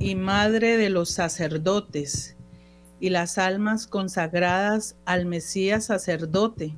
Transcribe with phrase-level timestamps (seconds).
[0.00, 2.36] Y Madre de los sacerdotes
[3.00, 6.74] y las almas consagradas al Mesías sacerdote,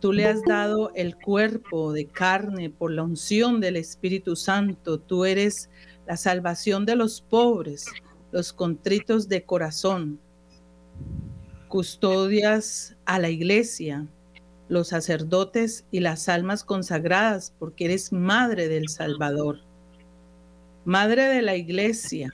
[0.00, 5.00] tú le has dado el cuerpo de carne por la unción del Espíritu Santo.
[5.00, 5.70] Tú eres
[6.06, 7.86] la salvación de los pobres,
[8.32, 10.20] los contritos de corazón.
[11.68, 14.06] Custodias a la iglesia,
[14.68, 19.69] los sacerdotes y las almas consagradas, porque eres madre del Salvador.
[20.86, 22.32] Madre de la iglesia,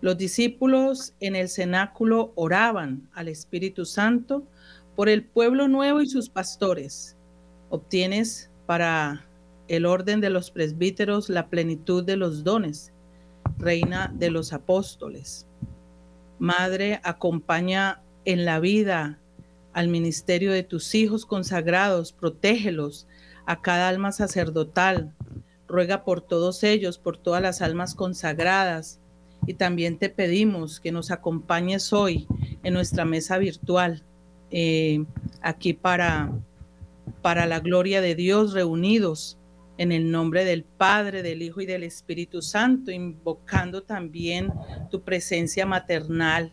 [0.00, 4.44] los discípulos en el cenáculo oraban al Espíritu Santo
[4.96, 7.16] por el pueblo nuevo y sus pastores.
[7.70, 9.24] Obtienes para
[9.68, 12.92] el orden de los presbíteros la plenitud de los dones,
[13.56, 15.46] reina de los apóstoles.
[16.40, 19.20] Madre, acompaña en la vida
[19.72, 23.06] al ministerio de tus hijos consagrados, protégelos
[23.46, 25.14] a cada alma sacerdotal,
[25.68, 29.00] ruega por todos ellos, por todas las almas consagradas.
[29.46, 32.26] Y también te pedimos que nos acompañes hoy
[32.62, 34.02] en nuestra mesa virtual,
[34.50, 35.04] eh,
[35.40, 36.32] aquí para,
[37.22, 39.38] para la gloria de Dios, reunidos
[39.78, 44.52] en el nombre del Padre, del Hijo y del Espíritu Santo, invocando también
[44.90, 46.52] tu presencia maternal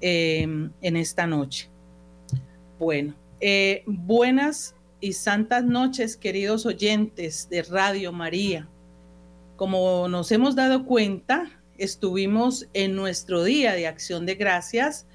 [0.00, 0.42] eh,
[0.82, 1.70] en esta noche.
[2.78, 4.75] Bueno, eh, buenas
[5.06, 8.68] y santas noches, queridos oyentes de Radio María.
[9.54, 15.06] Como nos hemos dado cuenta, estuvimos en nuestro día de acción de gracias,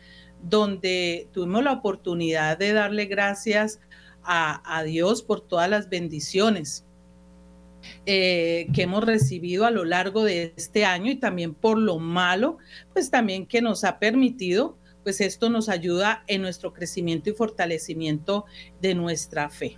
[0.44, 3.81] donde tuvimos la oportunidad de darle gracias
[4.24, 6.85] a, Dios por todas las bendiciones
[8.06, 12.59] eh, que hemos recibido a lo largo de este año y también por lo malo,
[12.94, 18.45] pues también que nos ha permitido pues esto nos ayuda en nuestro crecimiento y fortalecimiento
[18.81, 19.78] de nuestra fe.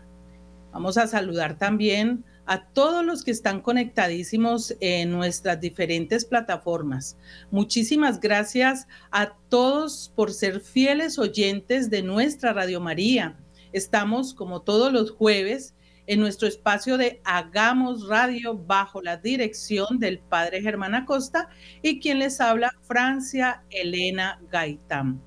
[0.72, 7.18] Vamos a saludar también a todos los que están conectadísimos en nuestras diferentes plataformas.
[7.52, 13.38] Muchísimas gracias a todos por ser fieles oyentes de nuestra Radio María.
[13.72, 15.74] Estamos como todos los jueves
[16.08, 21.50] en nuestro espacio de Hagamos Radio bajo la dirección del Padre Germán Acosta
[21.82, 25.22] y quien les habla, Francia Elena Gaitán.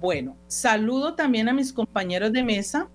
[0.00, 2.90] Bueno, saludo también a mis compañeros de mesa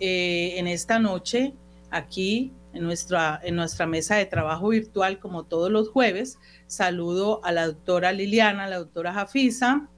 [0.00, 1.54] eh, en esta noche
[1.90, 6.38] aquí en nuestra, en nuestra mesa de trabajo virtual como todos los jueves.
[6.66, 9.88] Saludo a la doctora Liliana, a la doctora Jafisa,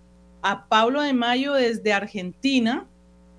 [0.43, 2.89] a Pablo de Mayo desde Argentina,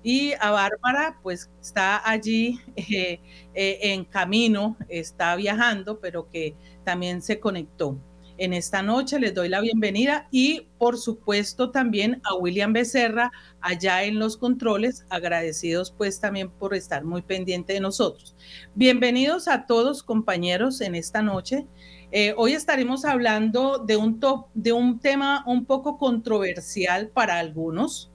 [0.02, 3.20] y a Bárbara, pues está allí eh,
[3.54, 7.98] eh, en camino, está viajando, pero que también se conectó.
[8.38, 13.30] En esta noche les doy la bienvenida y por supuesto también a William Becerra
[13.60, 18.34] allá en los controles, agradecidos pues también por estar muy pendiente de nosotros.
[18.74, 21.66] Bienvenidos a todos compañeros en esta noche.
[22.10, 28.11] Eh, hoy estaremos hablando de un, top, de un tema un poco controversial para algunos,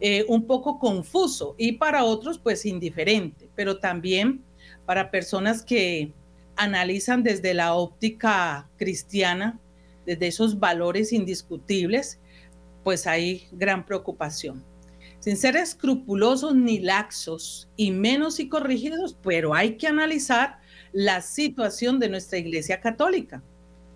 [0.00, 4.44] eh, un poco confuso y para otros pues indiferente, pero también
[4.86, 6.12] para personas que
[6.56, 9.58] analizan desde la óptica cristiana,
[10.06, 12.20] desde esos valores indiscutibles,
[12.84, 14.64] pues hay gran preocupación.
[15.20, 20.58] Sin ser escrupulosos ni laxos y menos y corrigidos, pero hay que analizar
[20.92, 23.42] la situación de nuestra Iglesia Católica.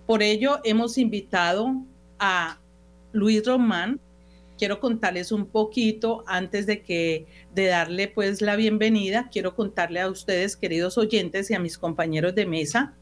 [0.07, 1.73] Por ello hemos invitado
[2.19, 2.61] a
[3.13, 4.01] Luis Román,
[4.63, 10.09] quiero contarles un poquito antes de que de darle pues la bienvenida, quiero contarle a
[10.09, 12.95] ustedes, queridos oyentes y a mis compañeros de mesa,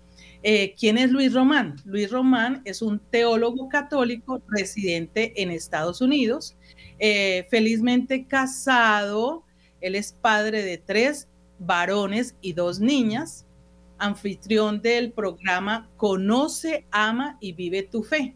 [0.42, 1.76] eh, ¿quién es Luis Román?
[1.84, 6.56] Luis Román es un teólogo católico residente en Estados Unidos,
[6.98, 9.44] eh, felizmente casado,
[9.82, 11.28] él es padre de tres
[11.58, 13.44] varones y dos niñas,
[13.98, 18.34] anfitrión del programa Conoce, Ama y Vive tu Fe.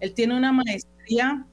[0.00, 1.46] Él tiene una maestría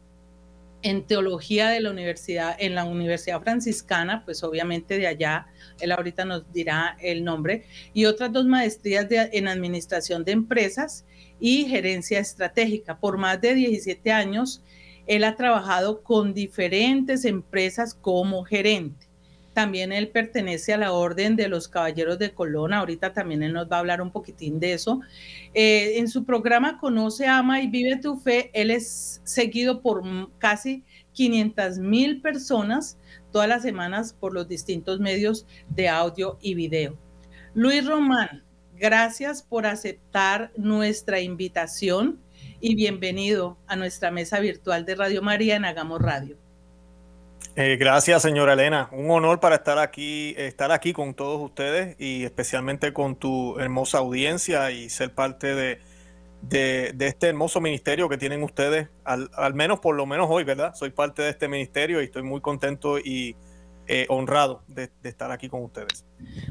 [0.84, 5.48] en teología de la universidad, en la Universidad Franciscana, pues obviamente de allá,
[5.80, 11.06] él ahorita nos dirá el nombre, y otras dos maestrías en administración de empresas
[11.40, 13.00] y gerencia estratégica.
[13.00, 14.64] Por más de 17 años,
[15.08, 19.11] él ha trabajado con diferentes empresas como gerente.
[19.54, 22.74] También él pertenece a la Orden de los Caballeros de Colón.
[22.74, 25.02] Ahorita también él nos va a hablar un poquitín de eso.
[25.54, 30.04] Eh, en su programa Conoce, Ama y Vive tu Fe, él es seguido por
[30.38, 30.84] casi
[31.14, 32.98] 500 mil personas
[33.32, 36.98] todas las semanas por los distintos medios de audio y video.
[37.54, 38.44] Luis Román,
[38.78, 42.20] gracias por aceptar nuestra invitación
[42.62, 46.41] y bienvenido a nuestra mesa virtual de Radio María en Hagamos Radio.
[47.58, 48.88] Eh, gracias, señora Elena.
[48.94, 53.98] Un honor para estar aquí, estar aquí con todos ustedes y especialmente con tu hermosa
[53.98, 55.80] audiencia y ser parte de,
[56.98, 60.74] este hermoso ministerio que tienen ustedes, al, al, menos por lo menos hoy, ¿verdad?
[60.76, 63.36] Soy parte de este ministerio y estoy muy contento y
[63.94, 66.06] eh, honrado de, estar aquí con ustedes.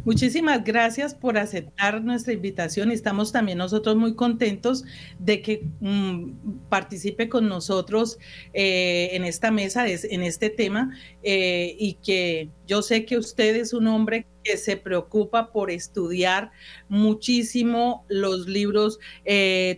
[0.04, 4.84] Muchísimas gracias por aceptar nuestra invitación estamos también nosotros muy contentos
[5.18, 8.18] de que mm, participe con nosotros
[8.52, 13.72] eh, en esta mesa, en este tema eh, y que yo sé que usted es
[13.72, 16.50] un hombre que se preocupa por estudiar
[16.88, 18.98] muchísimo los libros,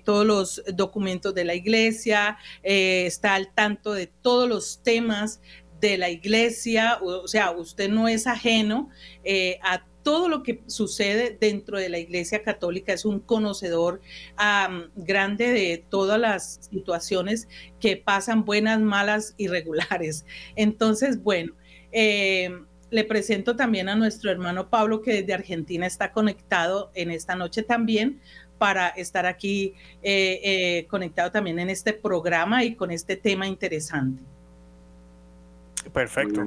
[0.04, 5.40] todos los documentos de la iglesia, está al tanto de todos los temas
[5.82, 8.88] de la iglesia, o, sea, usted no es ajeno
[9.24, 14.00] eh, a todo lo que sucede dentro de la Iglesia Católica, es un conocedor
[14.96, 17.48] grande de todas las situaciones
[17.78, 20.24] que pasan, buenas, malas, irregulares.
[20.56, 21.54] Entonces, bueno,
[21.92, 22.50] eh,
[22.90, 27.62] le presento también a nuestro hermano Pablo, que desde Argentina está conectado en esta noche
[27.62, 28.20] también
[28.58, 34.31] para estar aquí eh, conectado también en este programa y con este tema interesante.
[35.92, 36.46] Perfecto.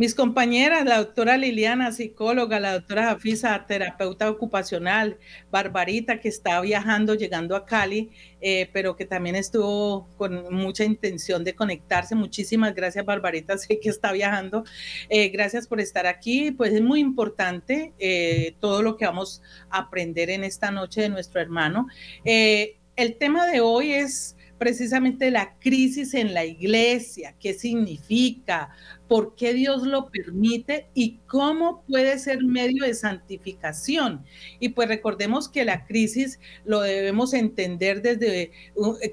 [0.00, 5.18] Mis compañeras, la doctora Liliana, psicóloga, la doctora Jafisa, terapeuta ocupacional,
[5.50, 8.08] Barbarita, que está viajando, llegando a Cali,
[8.40, 12.14] eh, pero que también estuvo con mucha intención de conectarse.
[12.14, 14.64] Muchísimas gracias, Barbarita, sé que está viajando.
[15.10, 16.50] Eh, gracias por estar aquí.
[16.50, 21.10] Pues es muy importante eh, todo lo que vamos a aprender en esta noche de
[21.10, 21.88] nuestro hermano.
[22.24, 28.68] el tema de hoy es precisamente la crisis en la iglesia, qué significa,
[29.08, 34.22] por qué Dios lo permite y cómo puede ser medio de santificación.
[34.58, 38.50] Y pues recordemos que la crisis lo debemos entender desde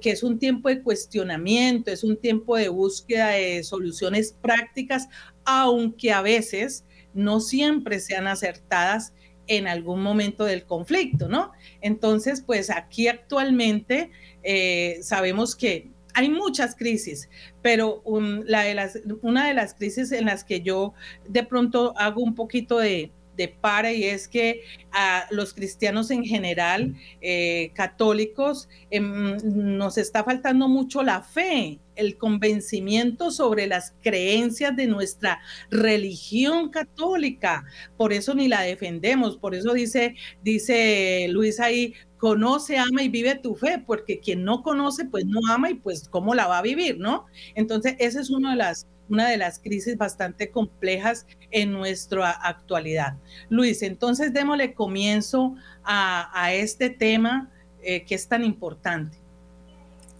[0.01, 5.07] que es un tiempo de cuestionamiento, es un tiempo de búsqueda de soluciones prácticas,
[5.45, 6.83] aunque a veces
[7.13, 9.13] no siempre sean acertadas
[9.47, 11.51] en algún momento del conflicto, ¿no?
[11.81, 14.11] Entonces, pues aquí actualmente
[14.43, 17.29] eh, sabemos que hay muchas crisis,
[17.61, 20.93] pero una de las crisis en las que yo
[21.27, 26.25] de pronto hago un poquito de, de para y es que a los cristianos en
[26.25, 34.75] general, eh, católicos, em, nos está faltando mucho la fe, el convencimiento sobre las creencias
[34.75, 35.39] de nuestra
[35.69, 37.65] religión católica.
[37.97, 43.35] Por eso ni la defendemos, por eso dice, dice Luis ahí, conoce, ama y vive
[43.35, 46.63] tu fe, porque quien no conoce, pues no ama y pues cómo la va a
[46.63, 47.25] vivir, ¿no?
[47.55, 53.17] Entonces, esa es una de las, una de las crisis bastante complejas en nuestra actualidad.
[53.49, 57.51] Luis, entonces démosle comienzo a, este tema
[57.81, 59.17] eh, que es tan importante.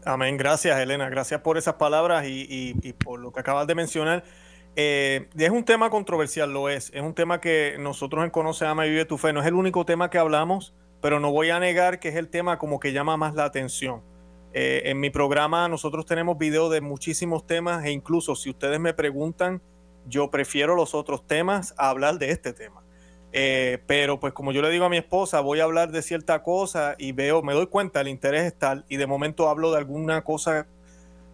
[0.08, 4.24] Amén, gracias Elena, gracias por esas palabras y, por lo que acabas de mencionar.
[4.76, 6.92] Eh, es un tema controversial, lo es.
[6.94, 9.56] Es un tema que nosotros en Conoce, Ama y Vive tu Fe no es el
[9.56, 12.94] único tema que hablamos pero no voy a negar que es el tema como que
[12.94, 14.02] llama más la atención.
[14.54, 18.94] Eh, en mi programa nosotros tenemos videos de muchísimos temas e incluso si ustedes me
[18.94, 19.62] preguntan,
[20.08, 22.84] yo prefiero los otros temas a hablar de este tema.
[23.34, 26.44] Eh, pero pues como yo le digo a mi esposa, voy a hablar de cierta
[26.44, 29.78] cosa y veo, me doy cuenta, el interés es tal y de momento hablo de
[29.78, 30.66] alguna cosa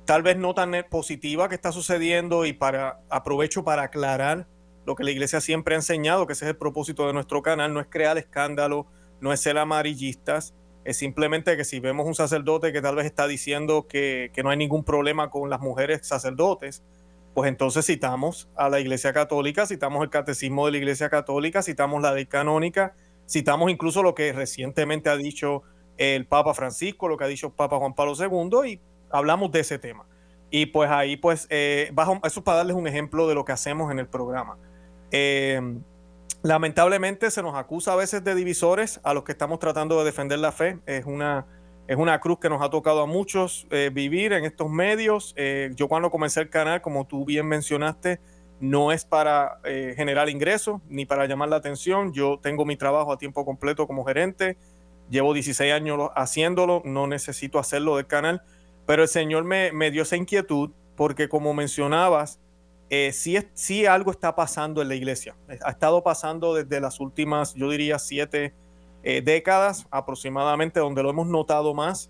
[0.05, 4.47] tal vez no tan positiva que está sucediendo y para aprovecho para aclarar
[4.85, 7.73] lo que la iglesia siempre ha enseñado, que ese es el propósito de nuestro canal,
[7.73, 8.87] no es crear escándalo,
[9.21, 13.27] no es ser amarillistas, es simplemente que si vemos un sacerdote que tal vez está
[13.27, 16.83] diciendo que, no hay ningún problema con las mujeres sacerdotes,
[17.33, 22.01] pues entonces citamos a la Iglesia Católica, citamos el Catecismo de la Iglesia Católica, citamos
[22.01, 22.95] la ley canónica,
[23.27, 25.63] citamos incluso lo que recientemente ha dicho
[25.97, 28.79] el Papa Francisco, lo que ha dicho el Papa Juan Pablo II y
[29.11, 30.05] hablamos de ese tema.
[30.49, 33.51] Y pues ahí, pues, eh, bajo, eso es para darles un ejemplo de lo que
[33.51, 34.57] hacemos en el programa.
[35.11, 35.59] Eh,
[36.43, 40.39] Lamentablemente se nos acusa a veces de divisores a los que estamos tratando de defender
[40.39, 40.77] la fe.
[40.85, 41.45] Es una,
[41.87, 45.33] es una cruz que nos ha tocado a muchos eh, vivir en estos medios.
[45.35, 48.19] Eh, yo cuando comencé el canal, como tú bien mencionaste,
[48.63, 52.13] no es para eh, generar ingresos ni para llamar la atención.
[52.13, 54.57] Yo tengo mi trabajo a tiempo completo como gerente.
[55.09, 58.41] Llevo 16 años haciéndolo, no necesito hacerlo del canal.
[58.85, 62.39] Pero el Señor me, dio esa inquietud porque como mencionabas,
[62.89, 65.35] eh, sí, algo está pasando en la iglesia.
[65.65, 68.53] Ha estado pasando desde las últimas, yo diría, siete
[69.03, 72.09] eh, décadas aproximadamente, donde lo hemos notado más,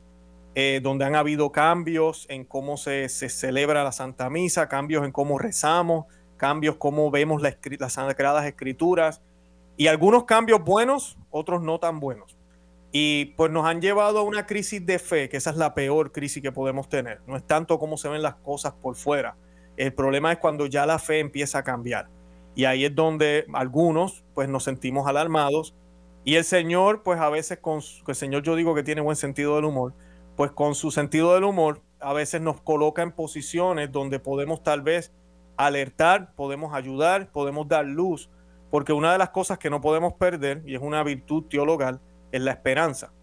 [0.56, 5.40] eh, donde han habido cambios en cómo se, celebra la Santa Misa, cambios en cómo
[5.40, 6.06] rezamos,
[6.38, 9.22] cambios cómo vemos las sagradas escrituras
[9.78, 12.38] y algunos cambios buenos, otros no tan buenos.
[12.92, 16.12] Y pues nos han llevado a una crisis de fe, que esa es la peor
[16.12, 17.22] crisis que podemos tener.
[17.26, 19.36] No es tanto cómo se ven las cosas por fuera,
[19.78, 22.08] el problema es cuando ya la fe empieza a cambiar.
[22.56, 25.74] Y ahí es donde algunos pues nos sentimos alarmados
[26.24, 29.56] Y el Señor, pues a veces con el Señor yo digo que tiene buen sentido
[29.56, 29.94] del humor,
[30.36, 34.82] pues con su sentido del humor a veces nos coloca en posiciones donde podemos tal
[34.82, 35.14] vez
[35.58, 38.30] alertar, podemos ayudar, podemos dar luz,
[38.72, 42.02] porque una de las cosas que no podemos perder, y es una virtud teologal,
[42.32, 43.14] es la esperanza.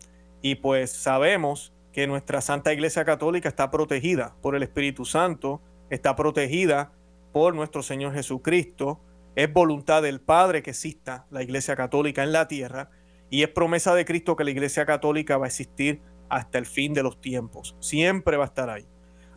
[0.42, 6.14] Y pues sabemos que nuestra Santa Iglesia Católica está protegida por el Espíritu Santo, está
[6.16, 6.92] protegida
[7.32, 9.00] por nuestro Señor Jesucristo,
[9.42, 12.90] es voluntad del Padre que exista la Iglesia Católica en la tierra
[13.30, 16.92] y es promesa de Cristo que la Iglesia Católica va a existir hasta el fin
[16.92, 17.74] de los tiempos.
[17.80, 18.86] Siempre va a estar ahí.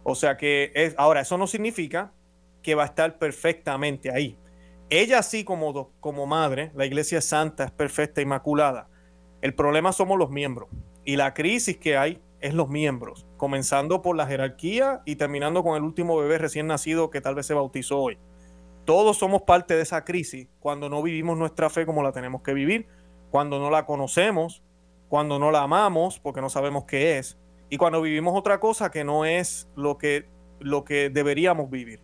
[0.04, 2.12] O sea que es, ahora eso no significa
[2.62, 4.38] que va a estar perfectamente ahí.
[4.90, 8.90] Ella sí como, como madre, la Iglesia Santa es perfecta, inmaculada.
[9.42, 10.68] El problema somos los miembros
[11.06, 15.78] y la crisis que hay es los miembros, comenzando por la jerarquía y terminando con
[15.78, 18.18] el último bebé recién nacido que tal vez se bautizó hoy.
[18.86, 22.54] Todos somos parte de esa crisis cuando no vivimos nuestra fe como la tenemos que
[22.54, 22.88] vivir,
[23.32, 24.62] cuando no la conocemos,
[25.08, 27.38] cuando no la amamos porque no sabemos qué es
[27.70, 30.28] y cuando vivimos otra cosa que no es lo que,
[30.60, 32.02] lo que deberíamos vivir.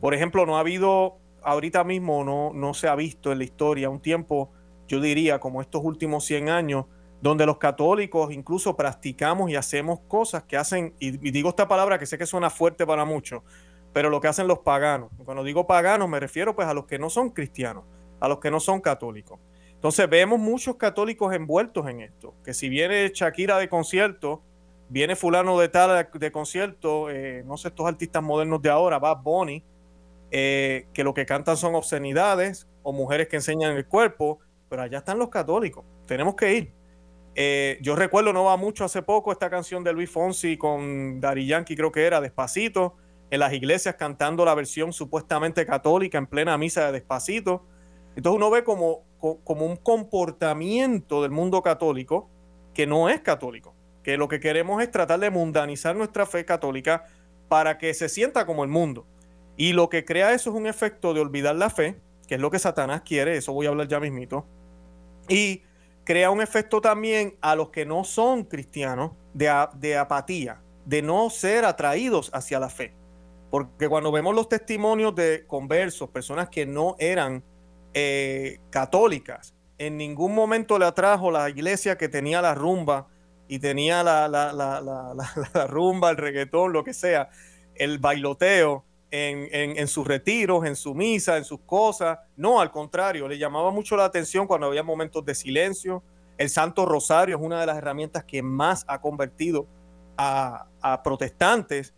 [0.00, 3.88] Por ejemplo, no ha habido, ahorita mismo no, no se ha visto en la historia
[3.88, 4.50] un tiempo,
[4.88, 6.84] yo diría, como estos últimos 100 años,
[7.22, 12.06] donde los católicos incluso practicamos y hacemos cosas que hacen, y, digo esta palabra que
[12.06, 13.42] sé que suena fuerte para muchos,
[13.96, 15.08] pero lo que hacen los paganos.
[15.24, 17.84] Cuando digo paganos me refiero pues a los que no son cristianos,
[18.20, 19.40] a los que no son católicos.
[19.72, 24.42] Entonces vemos muchos católicos envueltos en esto, que si viene Shakira de concierto,
[24.90, 29.14] viene fulano de tal de concierto, eh, no sé, estos artistas modernos de ahora, va
[29.14, 29.64] Bonnie,
[30.30, 34.98] eh, que lo que cantan son obscenidades o mujeres que enseñan el cuerpo, pero allá
[34.98, 36.72] están los católicos, tenemos que ir.
[37.34, 41.46] Eh, yo recuerdo, no va mucho hace poco, esta canción de Luis Fonsi con Dari
[41.46, 42.96] Yankee, creo que era Despacito,
[43.30, 47.64] en las iglesias cantando la versión supuestamente católica en plena misa de Despacito.
[48.14, 52.30] Entonces uno ve como, como un comportamiento del mundo católico
[52.72, 57.04] que no es católico, que lo que queremos es tratar de mundanizar nuestra fe católica
[57.48, 59.06] para que se sienta como el mundo.
[59.56, 62.50] Y lo que crea eso es un efecto de olvidar la fe, que es lo
[62.50, 64.46] que Satanás quiere, eso voy a hablar ya mismito.
[65.28, 65.62] Y
[66.04, 71.64] crea un efecto también a los que no son cristianos de, apatía, de no ser
[71.64, 72.94] atraídos hacia la fe.
[73.56, 77.42] Porque cuando vemos los testimonios de conversos, personas que no eran
[77.94, 83.08] eh, católicas, en ningún momento le atrajo la iglesia que tenía la rumba
[83.48, 87.30] y tenía la, la rumba, el reggaetón, lo que sea,
[87.74, 92.18] el bailoteo, en, sus retiros, en su misa, en sus cosas.
[92.36, 96.02] No, al contrario, le llamaba mucho la atención cuando había momentos de silencio.
[96.36, 99.66] El Santo Rosario es una de las herramientas que más ha convertido
[100.18, 100.66] a,
[101.02, 101.94] protestantes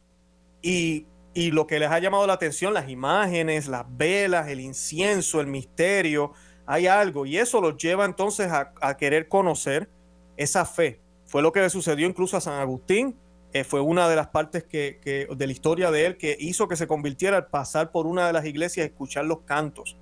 [0.63, 5.47] y, lo que les ha llamado la atención, las imágenes, las velas, el incienso, el
[5.47, 6.33] misterio,
[6.67, 9.89] hay algo y eso los lleva entonces a, querer conocer
[10.37, 11.01] esa fe.
[11.25, 13.17] Fue lo que le sucedió incluso a San Agustín,
[13.55, 15.01] eh, fue una de las partes que,
[15.35, 18.35] de la historia de él que hizo que se convirtiera al pasar por una de
[18.35, 19.97] las iglesias y escuchar los cantos.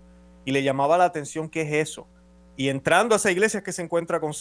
[0.44, 2.08] Y le llamaba la atención qué es eso.
[2.56, 4.32] Y entrando a esa iglesia que se encuentra con,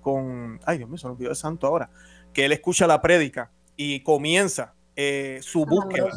[0.00, 1.90] con, ay Dios mío, se me olvidó santo ahora,
[2.32, 6.10] que él escucha la prédica y comienza eh, su búsqueda.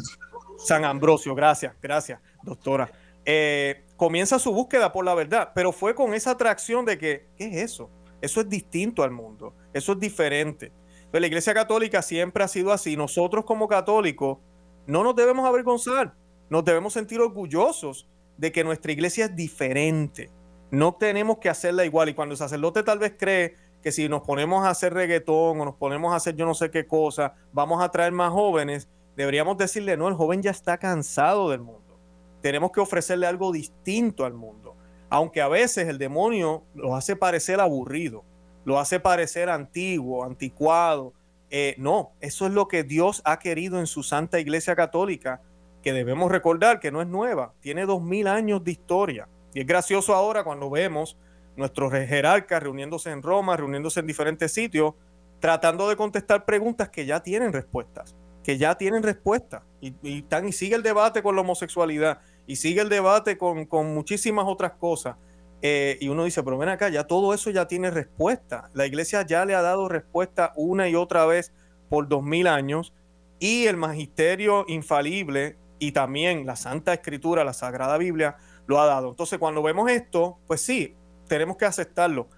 [0.58, 2.90] San Ambrosio, gracias, gracias, doctora.
[3.24, 7.46] Eh, comienza su búsqueda por la verdad, pero fue con esa atracción de que, ¿qué
[7.46, 7.90] es eso?
[8.20, 10.72] Eso es distinto al mundo, eso es diferente
[11.20, 12.96] la Iglesia Católica siempre ha sido así.
[12.96, 14.38] Nosotros como católicos
[14.86, 16.14] no nos debemos avergonzar,
[16.50, 20.30] nos debemos sentir orgullosos de que nuestra iglesia es diferente.
[20.70, 22.08] No tenemos que hacerla igual.
[22.08, 23.54] Y cuando el sacerdote tal vez cree
[23.84, 26.72] que si nos ponemos a hacer reggaetón o nos ponemos a hacer yo no sé
[26.72, 31.50] qué cosa, vamos a traer más jóvenes, deberíamos decirle, no, el joven ya está cansado
[31.50, 32.00] del mundo.
[32.40, 34.74] Tenemos que ofrecerle algo distinto al mundo.
[35.08, 38.24] Aunque a veces el demonio lo hace parecer aburrido
[38.64, 41.12] lo hace parecer antiguo, anticuado.
[41.50, 45.42] Eh, no, eso es lo que Dios ha querido en su Santa Iglesia Católica,
[45.82, 49.28] que debemos recordar que no es nueva, tiene dos mil años de historia.
[49.52, 51.16] Y es gracioso ahora cuando vemos
[51.56, 54.94] nuestros jerarcas reuniéndose en Roma, reuniéndose en diferentes sitios,
[55.40, 59.62] tratando de contestar preguntas que ya tienen respuestas, que ya tienen respuestas.
[59.80, 64.46] Y, y, sigue el debate con la homosexualidad, y sigue el debate con, con muchísimas
[64.46, 65.16] otras cosas.
[65.62, 68.70] Eh, y uno dice, pero ven acá, ya todo eso ya tiene respuesta.
[68.74, 71.52] La iglesia ya le ha dado respuesta una y otra vez
[71.88, 72.92] por dos mil años
[73.38, 79.10] y el magisterio infalible y también la Santa Escritura, la Sagrada Biblia, lo ha dado.
[79.10, 80.94] Entonces, cuando vemos esto, pues sí,
[81.26, 82.28] tenemos que aceptarlo.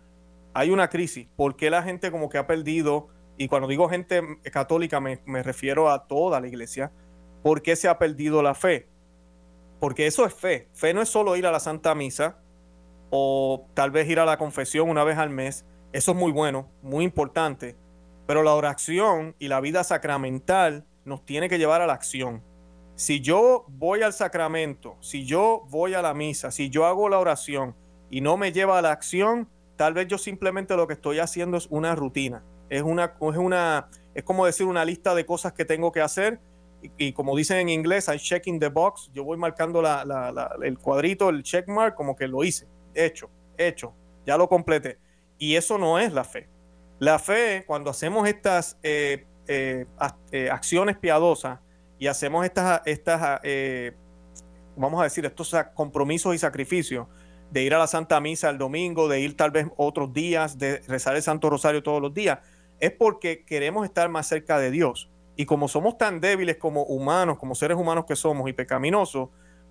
[0.55, 1.29] Hay una crisis.
[1.37, 3.09] ¿Por qué la gente como que ha perdido?
[3.37, 6.93] Y cuando digo gente católica me, me refiero a toda la iglesia.
[7.43, 8.89] ¿Por qué se ha perdido la fe?
[9.81, 10.69] Porque eso es fe.
[10.73, 12.39] Fe no es solo ir a la Santa Misa,
[13.11, 15.65] o tal vez ir a la confesión una vez al mes.
[15.93, 17.77] Eso es muy bueno, muy importante.
[18.27, 22.43] Pero la oración y la vida sacramental nos tiene que llevar a la acción.
[22.97, 27.19] Si yo voy al sacramento, si yo voy a la misa, si yo hago la
[27.19, 27.77] oración
[28.11, 31.57] y no me lleva a la acción, tal vez yo simplemente lo que estoy haciendo
[31.57, 32.45] es una rutina.
[32.69, 36.41] Es una, es una, es como decir una lista de cosas que tengo que hacer
[36.99, 39.83] y, como dicen en inglés, I checking the box, yo voy marcando
[40.63, 43.95] el cuadrito, el check mark, como que lo hice, hecho, hecho,
[44.25, 44.99] ya lo completé.
[45.39, 46.49] Y eso no es la fe.
[46.99, 49.87] La fe, cuando hacemos estas eh, eh,
[50.33, 51.61] eh, acciones piadosas
[51.99, 53.41] y hacemos estas, estas
[54.77, 57.07] vamos a decir, estos compromisos y sacrificios
[57.51, 60.81] de ir a la Santa Misa el domingo, de ir tal vez otros días, de
[60.89, 62.41] rezar el Santo Rosario todos los días,
[62.81, 65.11] es porque queremos estar más cerca de Dios.
[65.37, 69.29] Y como somos tan débiles como humanos, como seres humanos que somos y pecaminosos,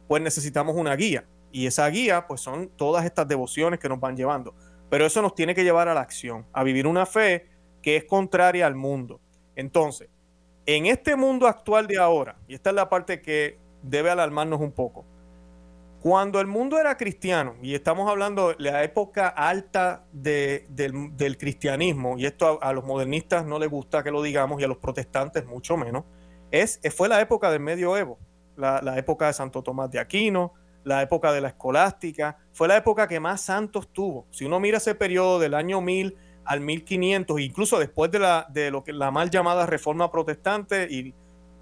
[0.07, 1.25] pues necesitamos una guía.
[1.51, 4.53] Y esa guía, pues son todas estas devociones que nos van llevando.
[4.89, 7.47] Pero eso nos tiene que llevar a la acción, a vivir una fe
[7.81, 9.19] que es contraria al mundo.
[9.55, 10.09] Entonces,
[10.65, 14.71] en este mundo actual de ahora, y esta es la parte que debe alarmarnos un
[14.71, 15.05] poco,
[16.05, 22.27] cuando el mundo era cristiano, y estamos hablando de la época alta del, cristianismo, y
[22.27, 25.77] esto a, los modernistas no les gusta que lo digamos, y a los protestantes mucho
[25.77, 26.03] menos,
[26.51, 28.19] es, fue la época del medioevo,
[28.55, 30.53] la, la época de Santo Tomás de Aquino,
[30.83, 34.27] la época de la escolástica, fue la época que más santos tuvo.
[34.29, 38.69] Si uno mira ese periodo del año 1000 al 1500, incluso después de, la, de
[38.69, 41.15] lo que la mal llamada reforma protestante, y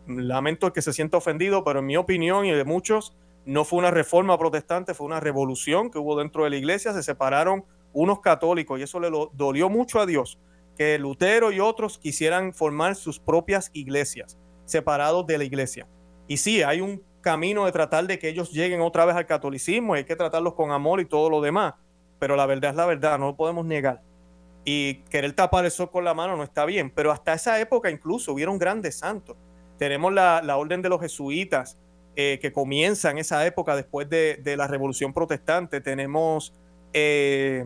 [0.06, 3.16] lamento que se sienta ofendido, pero en mi opinión y de muchos,
[3.46, 7.04] no fue una reforma protestante, fue una revolución que hubo dentro de la iglesia, se
[7.04, 10.40] separaron unos católicos y eso le dolió mucho a Dios,
[10.78, 15.88] que Lutero y otros quisieran formar sus propias iglesias, separados de la iglesia.
[16.28, 19.94] Y sí, hay un camino de tratar de que ellos lleguen otra vez al catolicismo,
[19.94, 21.76] hay que tratarlos con amor y todo lo demás,
[22.20, 24.02] pero la verdad es la verdad, no lo podemos negar.
[24.66, 28.32] Y querer tapar eso con la mano no está bien, pero hasta esa época incluso
[28.32, 29.36] hubieron grandes santos.
[29.78, 31.78] Tenemos la orden de los jesuitas,
[32.16, 35.82] eh, que comienza en esa época después de, la Revolución Protestante.
[35.82, 36.54] Tenemos,
[36.94, 37.66] eh,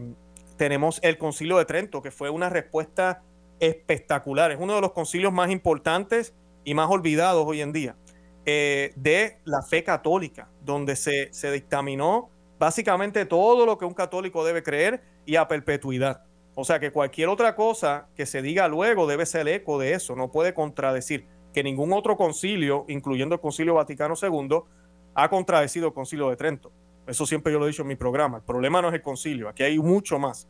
[0.56, 3.24] tenemos el Concilio de Trento, que fue una respuesta
[3.60, 4.52] espectacular.
[4.52, 6.34] Es uno de los concilios más importantes
[6.64, 7.96] y más olvidados hoy en día
[8.46, 14.46] eh, de la fe católica, donde se, se dictaminó básicamente todo lo que un católico
[14.46, 16.24] debe creer y a perpetuidad.
[16.56, 19.94] O sea que cualquier otra cosa que se diga luego debe ser el eco de
[19.94, 21.28] eso, no puede contradecir
[21.58, 24.60] que ningún otro concilio, incluyendo el Concilio Vaticano II,
[25.16, 26.72] ha contradecido el Concilio de Trento.
[27.08, 28.38] Eso siempre yo lo he dicho en mi programa.
[28.38, 30.48] El problema no es el concilio, aquí hay mucho más.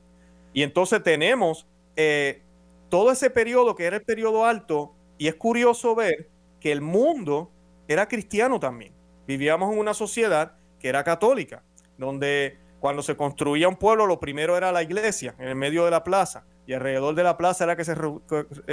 [0.51, 1.65] Y entonces tenemos
[1.95, 2.43] eh,
[2.89, 6.27] todo ese periodo que era el periodo alto, y es curioso ver
[6.59, 7.51] que el mundo
[7.87, 8.91] era cristiano también.
[9.25, 11.63] Vivíamos en una sociedad que era católica,
[11.97, 15.91] donde cuando se construía un pueblo, lo primero era la iglesia, en el medio de
[15.91, 17.95] la plaza, y alrededor de la plaza era que se,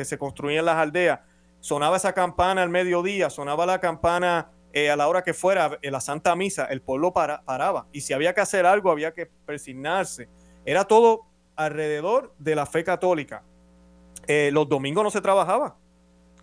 [0.05, 1.20] se construían las aldeas
[1.64, 5.92] sonaba esa campana al mediodía, sonaba la campana eh, a la hora que fuera, en
[5.92, 7.87] la Santa Misa, el pueblo paraba.
[7.90, 10.29] Y si había que hacer algo, había que persignarse.
[10.66, 11.22] Era todo
[11.57, 13.44] alrededor de la fe católica.
[14.27, 15.79] Eh, los domingos no se trabajaba.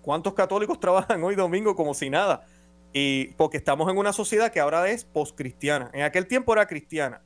[0.02, 2.44] ¿Cuántos católicos trabajan hoy domingo como si nada?
[2.92, 5.92] Y porque estamos en una sociedad que ahora es postcristiana.
[5.94, 7.22] En aquel tiempo era cristiana.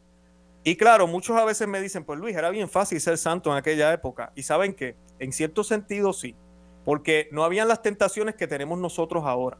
[0.65, 3.55] Y claro, muchos a veces me dicen, pues Luis, era bien fácil ser santo en
[3.55, 4.34] aquella época.
[4.36, 6.36] Y saben que, en cierto sentido sí
[6.86, 9.58] porque no habían las tentaciones que tenemos nosotros ahora.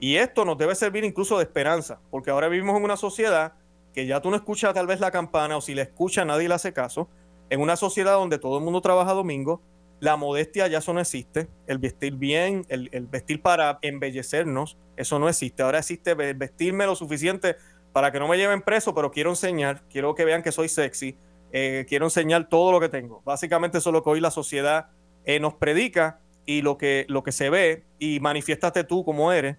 [0.00, 3.54] Y esto nos debe servir incluso de esperanza, porque ahora vivimos en una sociedad
[3.92, 6.54] que ya tú no escuchas tal vez la campana o si la escucha nadie le
[6.54, 7.08] hace caso,
[7.50, 9.62] en una sociedad donde todo el mundo trabaja domingo,
[10.00, 15.28] la modestia ya eso no existe, el vestir bien, el, vestir para embellecernos, eso no
[15.28, 15.62] existe.
[15.62, 17.56] Ahora existe vestirme lo suficiente
[17.92, 21.16] para que no me lleven preso, pero quiero enseñar, quiero que vean que soy sexy,
[21.52, 23.22] eh, quiero enseñar todo lo que tengo.
[23.24, 24.88] Básicamente eso es lo que hoy la sociedad
[25.24, 29.56] eh, nos predica y lo que, lo que se ve y manifiéstate tú como eres.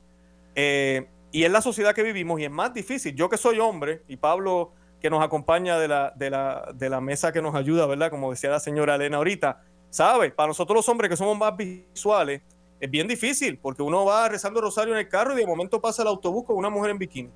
[0.56, 3.16] Eh, y es la sociedad que vivimos y es más difícil.
[3.16, 4.72] Yo que soy hombre y Pablo
[5.02, 8.10] que nos acompaña de la, de la, de la mesa que nos ayuda, ¿verdad?
[8.10, 12.42] Como decía la señora Elena ahorita, sabe, para nosotros los hombres que somos más visuales,
[12.80, 16.02] es bien difícil porque uno va rezando rosario en el carro y de momento pasa
[16.02, 17.30] el autobús con una mujer en bikini,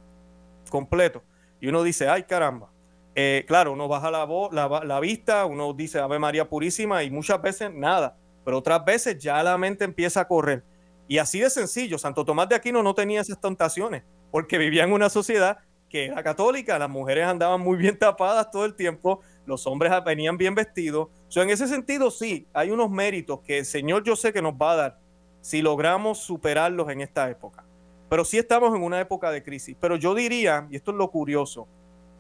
[0.70, 1.24] completo.
[1.60, 2.72] Y uno dice, ay caramba.
[3.16, 7.12] Eh, claro, uno baja la, voz, la, la vista, uno dice Ave María Purísima y
[7.12, 10.64] muchas veces nada pero otras veces ya la mente empieza a correr.
[11.08, 14.92] Y así de sencillo, Santo Tomás de Aquino no tenía esas tentaciones, porque vivía en
[14.92, 15.58] una sociedad
[15.90, 20.38] que era católica, las mujeres andaban muy bien tapadas todo el tiempo, los hombres venían
[20.38, 21.10] bien vestidos.
[21.28, 24.54] So, en ese sentido, sí, hay unos méritos que el Señor yo sé que nos
[24.54, 25.00] va a dar
[25.42, 27.66] si logramos superarlos en esta época.
[28.10, 29.76] Pero sí estamos en una época de crisis.
[29.80, 31.68] Pero yo diría, y esto es lo curioso,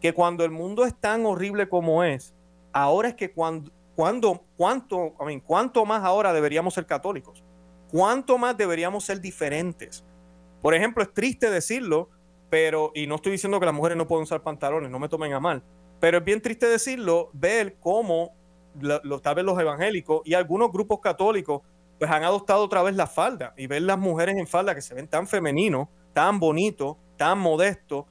[0.02, 2.34] que cuando el mundo es tan horrible como es,
[2.72, 5.14] ahora es que cuando, cuando cuánto,
[5.46, 7.44] cuánto más ahora deberíamos ser católicos,
[7.92, 10.06] cuánto más deberíamos ser diferentes.
[10.62, 12.08] Por ejemplo, es triste decirlo,
[12.50, 15.34] pero, y no estoy diciendo que las mujeres no pueden usar pantalones, no me tomen
[15.34, 15.66] a mal,
[16.00, 18.38] pero es bien triste decirlo, ver cómo
[18.80, 21.64] lo, vez los evangélicos y algunos grupos católicos
[21.98, 24.94] pues han adoptado otra vez la falda y ver las mujeres en falda que se
[24.94, 28.06] ven tan femeninos, tan bonitos, tan modestos,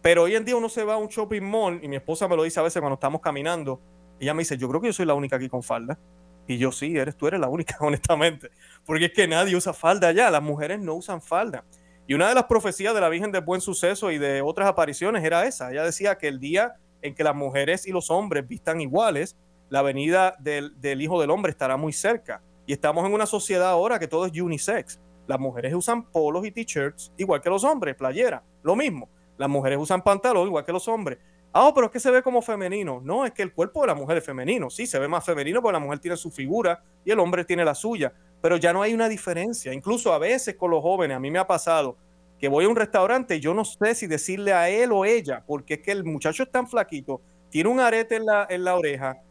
[0.00, 2.34] pero hoy en día uno se va a un shopping mall y mi esposa me
[2.34, 3.82] lo dice a veces cuando estamos caminando,
[4.24, 5.98] ella me dice, yo creo que yo soy la única aquí con falda.
[6.46, 8.50] Y yo sí, eres tú eres la única, honestamente,
[8.84, 11.64] porque es que nadie usa falda ya, las mujeres no usan falda.
[12.06, 15.24] Y una de las profecías de la Virgen del Buen Suceso y de otras apariciones
[15.24, 15.70] era esa.
[15.70, 19.36] Ella decía que el día en que las mujeres y los hombres vistan iguales,
[19.70, 22.42] la venida del, Hijo del Hombre estará muy cerca.
[22.66, 25.00] Y estamos en una sociedad ahora que todo es unisex.
[25.26, 29.08] Las mujeres usan polos y t-shirts igual que los hombres, playera, lo mismo.
[29.38, 31.18] Las mujeres usan pantalón igual que los hombres.
[31.56, 33.00] Ah, pero es que se ve como femenino.
[33.04, 34.70] No, es que el cuerpo de la mujer es femenino.
[34.70, 37.64] Sí, se ve más femenino porque la mujer tiene su figura y el hombre tiene
[37.64, 38.12] la suya.
[38.42, 39.72] Pero ya no hay una diferencia.
[39.72, 41.96] Incluso a veces con los jóvenes, a mí me ha pasado
[42.40, 45.44] que voy a un restaurante y yo no sé si decirle a él o ella,
[45.46, 48.74] porque es que el muchacho es tan flaquito, tiene un arete en la, en la
[48.74, 49.22] oreja,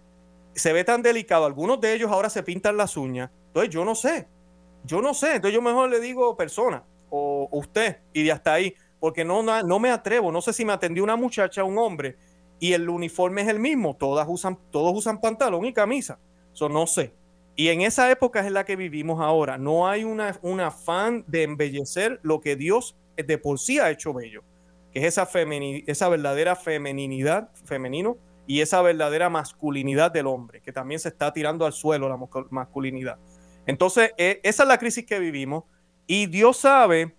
[0.55, 1.45] se ve tan delicado.
[1.45, 3.29] Algunos de ellos ahora se pintan las uñas.
[3.47, 4.27] Entonces yo no sé.
[4.85, 5.35] Yo no sé.
[5.35, 8.73] Entonces yo mejor le digo persona o, usted y de hasta ahí.
[9.03, 10.31] Porque no, no me atrevo.
[10.31, 12.15] No sé si me atendió una muchacha o un hombre
[12.57, 13.97] y el uniforme es el mismo.
[13.97, 16.19] Todas usan, todos usan pantalón y camisa.
[16.53, 17.13] Eso no sé.
[17.57, 19.57] Y en esa época es la que vivimos ahora.
[19.57, 24.13] No hay una, un afán de embellecer lo que Dios de por sí ha hecho
[24.13, 24.41] bello,
[24.93, 25.27] que es esa,
[25.85, 28.15] esa verdadera femeninidad, femenino,
[28.47, 32.17] y esa verdadera masculinidad del hombre, que también se está tirando al suelo la
[32.51, 33.17] masculinidad.
[33.65, 35.65] Entonces, e, esa es la crisis que vivimos
[36.07, 37.17] y Dios sabe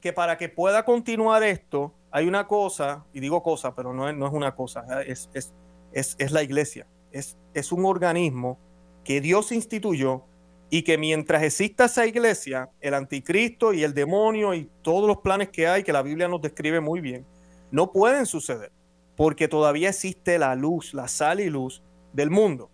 [0.00, 4.16] que para que pueda continuar esto, hay una cosa, y digo cosa, pero no es,
[4.16, 5.52] no es una cosa, es, es,
[5.92, 8.58] es, es la iglesia, es, es un organismo
[9.04, 10.24] que Dios instituyó
[10.70, 15.50] y que mientras exista esa iglesia, el anticristo y el demonio y todos los planes
[15.50, 17.26] que hay, que la Biblia nos describe muy bien,
[17.70, 18.72] no pueden suceder
[19.16, 21.82] porque todavía existe la luz, la sal y luz
[22.12, 22.70] del mundo.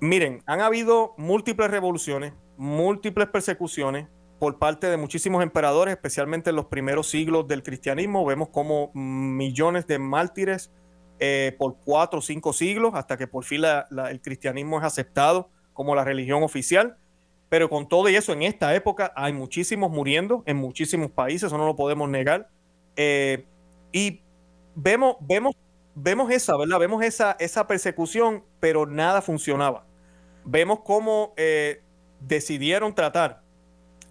[0.00, 4.06] Miren, han habido múltiples revoluciones, múltiples persecuciones
[4.38, 8.24] por parte de muchísimos emperadores, especialmente en los primeros siglos del cristianismo.
[8.24, 10.70] Vemos como millones de mártires
[11.20, 15.94] eh, por cuatro o cinco siglos, hasta que por fin el cristianismo es aceptado como
[15.94, 16.96] la religión oficial.
[17.48, 21.58] Pero con todo y eso, en esta época hay muchísimos muriendo en muchísimos países, eso
[21.58, 22.48] no lo podemos negar.
[22.96, 23.46] Eh,
[23.92, 24.22] y
[24.74, 25.54] vemos, vemos,
[25.94, 26.80] vemos esa, ¿verdad?
[26.80, 29.86] Vemos esa, esa persecución, pero nada funcionaba.
[30.44, 31.80] Vemos cómo eh,
[32.18, 33.43] decidieron tratar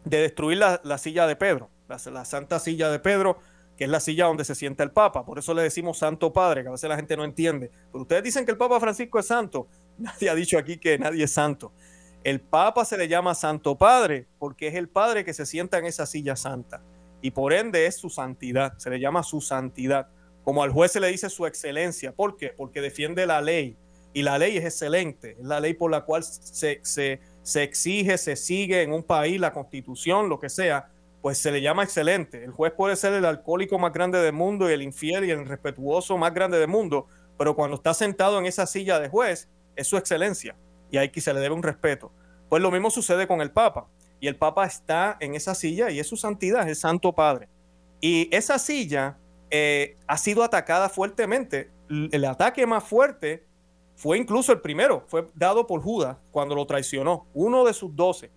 [0.06, 3.40] de destruir la, silla de Pedro, la, santa silla de Pedro,
[3.78, 5.26] que es la silla donde se sienta el Papa.
[5.26, 7.72] Por eso le decimos Santo Padre, que a veces la gente no entiende.
[7.92, 9.68] Pero ustedes dicen que el Papa Francisco es santo.
[9.98, 11.72] Nadie ha dicho aquí que nadie es santo.
[12.24, 15.86] El Papa se le llama Santo Padre porque es el Padre que se sienta en
[15.86, 16.82] esa silla santa.
[17.22, 20.08] Y por ende es su santidad, se le llama su santidad.
[20.44, 22.14] Como al juez se le dice su excelencia.
[22.14, 22.50] ¿Por qué?
[22.50, 23.78] Porque defiende la ley.
[24.14, 25.38] Y la ley es excelente.
[25.40, 27.22] Es la ley por la cual se,
[27.64, 30.90] exige, se sigue en un país, la constitución, lo que sea,
[31.22, 32.44] pues se le llama excelente.
[32.44, 35.42] El juez puede ser el alcohólico más grande del mundo y el infiel y el
[35.42, 39.88] irrespetuoso más grande del mundo, pero cuando está sentado en esa silla de juez, es
[39.88, 40.56] su excelencia
[40.92, 42.12] y hay que se le debe un respeto.
[42.50, 43.88] Pues lo mismo sucede con el Papa.
[44.20, 47.50] Y el Papa está en esa silla y es su santidad, es el Santo Padre.
[48.00, 49.18] Y esa silla
[49.50, 51.72] eh, ha sido atacada fuertemente.
[51.90, 53.46] El ataque más fuerte
[53.96, 58.32] fue incluso el primero, fue dado por Judas cuando lo traicionó, uno de sus doce.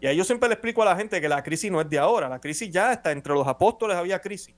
[0.00, 1.98] Y ahí yo siempre le explico a la gente que la crisis no es de
[1.98, 4.54] ahora, la crisis ya está entre los apóstoles, había crisis.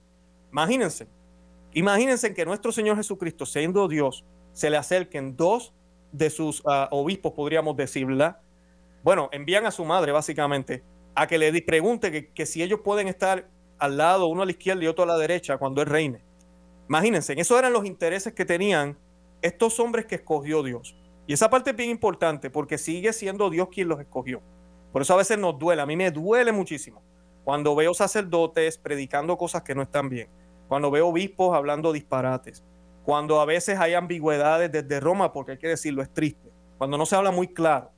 [0.50, 1.08] Imagínense,
[1.72, 5.72] imagínense que nuestro Señor Jesucristo, siendo Dios, se le acerquen dos
[6.12, 8.40] de sus ah, obispos, podríamos decirla.
[9.02, 13.48] Bueno, envían a su madre básicamente a que le pregunte que si ellos pueden estar
[13.78, 16.22] al lado, uno a la izquierda y otro a la derecha cuando él reine.
[16.88, 18.96] Imagínense, esos eran los intereses que tenían
[19.42, 20.96] estos hombres que escogió Dios.
[21.26, 24.40] Y esa parte es bien importante porque sigue siendo Dios quien los escogió.
[24.92, 27.02] Por eso a veces nos duele, a mí me duele muchísimo
[27.44, 30.28] cuando veo sacerdotes predicando cosas que no están bien,
[30.68, 32.64] cuando veo obispos hablando disparates,
[33.04, 37.06] cuando a veces hay ambigüedades desde Roma, porque hay que decirlo, es triste, cuando no
[37.06, 37.90] se habla muy claro.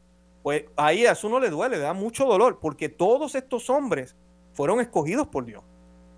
[0.43, 4.17] Pues ahí a eso no le duele, le da mucho dolor, porque todos estos hombres
[4.53, 5.63] fueron escogidos por Dios.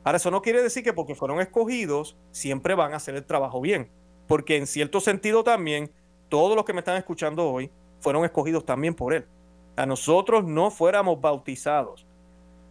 [0.05, 3.61] Ahora, eso no quiere decir que porque fueron escogidos siempre van a hacer el trabajo
[3.61, 3.91] bien,
[4.27, 5.91] porque en cierto sentido también
[6.29, 9.27] todos los que me están escuchando hoy fueron escogidos también por Él.
[9.77, 12.07] A nosotros no fuéramos bautizados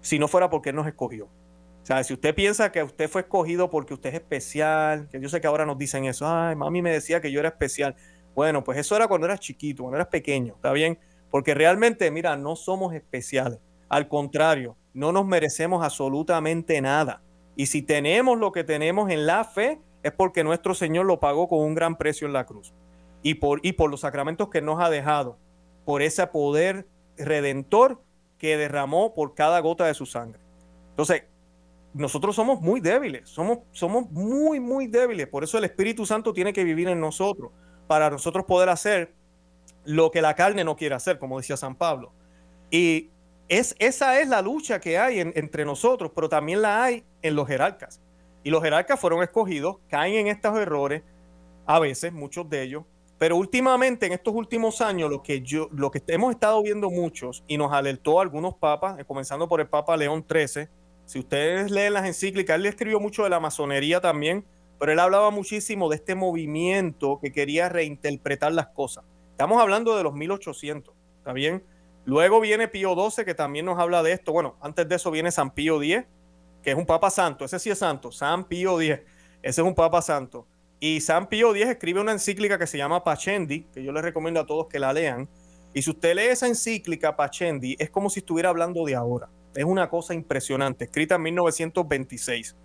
[0.02, 1.26] si no fuera porque Él nos escogió.
[1.26, 5.30] O sea, si usted piensa que usted fue escogido porque usted es especial, que yo
[5.30, 7.96] sé que ahora nos dicen eso, ay, mami me decía que yo era especial.
[8.34, 10.98] Bueno, pues eso era cuando eras chiquito, cuando eras pequeño, ¿está bien?
[11.30, 13.60] Porque realmente, mira, no somos especiales.
[13.88, 17.22] Al contrario, no nos merecemos absolutamente nada.
[17.56, 21.50] Y si tenemos lo que tenemos en la fe, es porque nuestro Señor lo pagó
[21.50, 22.76] con un gran precio en la cruz.
[23.24, 25.39] Y por, y por los sacramentos que nos ha dejado,
[25.84, 26.88] por ese poder
[27.18, 28.04] redentor
[28.38, 30.39] que derramó por cada gota de su sangre.
[30.91, 31.24] Entonces,
[31.96, 35.28] nosotros somos muy débiles, somos, somos muy, muy débiles.
[35.28, 37.52] Por eso el Espíritu Santo tiene que vivir en nosotros,
[37.88, 39.12] para nosotros poder hacer
[39.86, 42.12] lo que la carne no quiere hacer, como decía San Pablo.
[42.70, 43.10] Y
[43.48, 47.48] es, esa es la lucha que hay entre nosotros, pero también la hay en los
[47.48, 48.02] jerarcas.
[48.45, 51.01] Y los jerarcas fueron escogidos, caen en estos errores,
[51.65, 52.84] a veces, muchos de ellos,
[53.17, 57.43] pero últimamente, en estos últimos años, lo que, yo, lo que hemos estado viendo muchos
[57.47, 60.67] y nos alertó a algunos papas, eh, comenzando por el Papa León XIII,
[61.05, 64.45] si ustedes leen las encíclicas, él escribió mucho de la masonería también,
[64.77, 69.05] pero él hablaba muchísimo de este movimiento que quería reinterpretar las cosas.
[69.31, 71.63] Estamos hablando de los 1800, ¿está bien?
[72.05, 74.31] Luego viene Pío XII, que también nos habla de esto.
[74.31, 76.03] Bueno, antes de eso viene San Pío X,
[76.65, 77.45] que es un papa santo.
[77.45, 78.99] Ese sí es santo, San Pío X.
[79.43, 80.47] Ese es un papa santo.
[80.80, 84.39] Y San Pío X escribe una encíclica que se llama Pachendi, que yo les recomiendo
[84.39, 85.30] a todos que la lean.
[85.75, 89.30] Y si usted lee esa encíclica Pachendi, es como si estuviera hablando de ahora.
[89.54, 92.56] Es una cosa impresionante, escrita en 1926.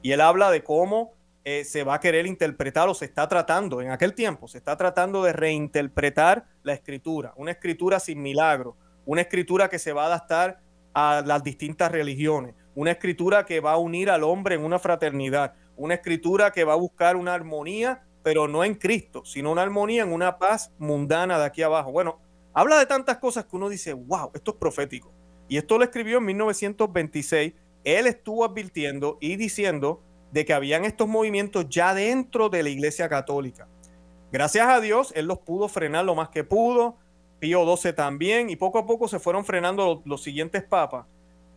[0.00, 1.12] Y él habla de cómo
[1.44, 4.78] eh, se va a querer interpretar o se está tratando, en aquel tiempo, se está
[4.78, 10.06] tratando de reinterpretar la escritura, una escritura sin milagro, una escritura que se va a
[10.06, 10.60] adaptar
[10.94, 15.52] a las distintas religiones, una escritura que va a unir al hombre en una fraternidad,
[15.76, 20.02] una escritura que va a buscar una armonía, pero no en Cristo, sino una armonía
[20.02, 21.92] en una paz mundana de aquí abajo.
[21.92, 22.20] Bueno,
[22.54, 25.12] habla de tantas cosas que uno dice, wow, esto es profético.
[25.46, 27.52] Y esto lo escribió en 1926.
[27.84, 33.10] Él estuvo advirtiendo y diciendo de que habían estos movimientos ya dentro de la Iglesia
[33.10, 33.68] Católica.
[34.32, 36.96] Gracias a Dios, él los pudo frenar lo más que pudo,
[37.40, 41.04] Pío XII también, y poco a poco se fueron frenando los, los siguientes papas,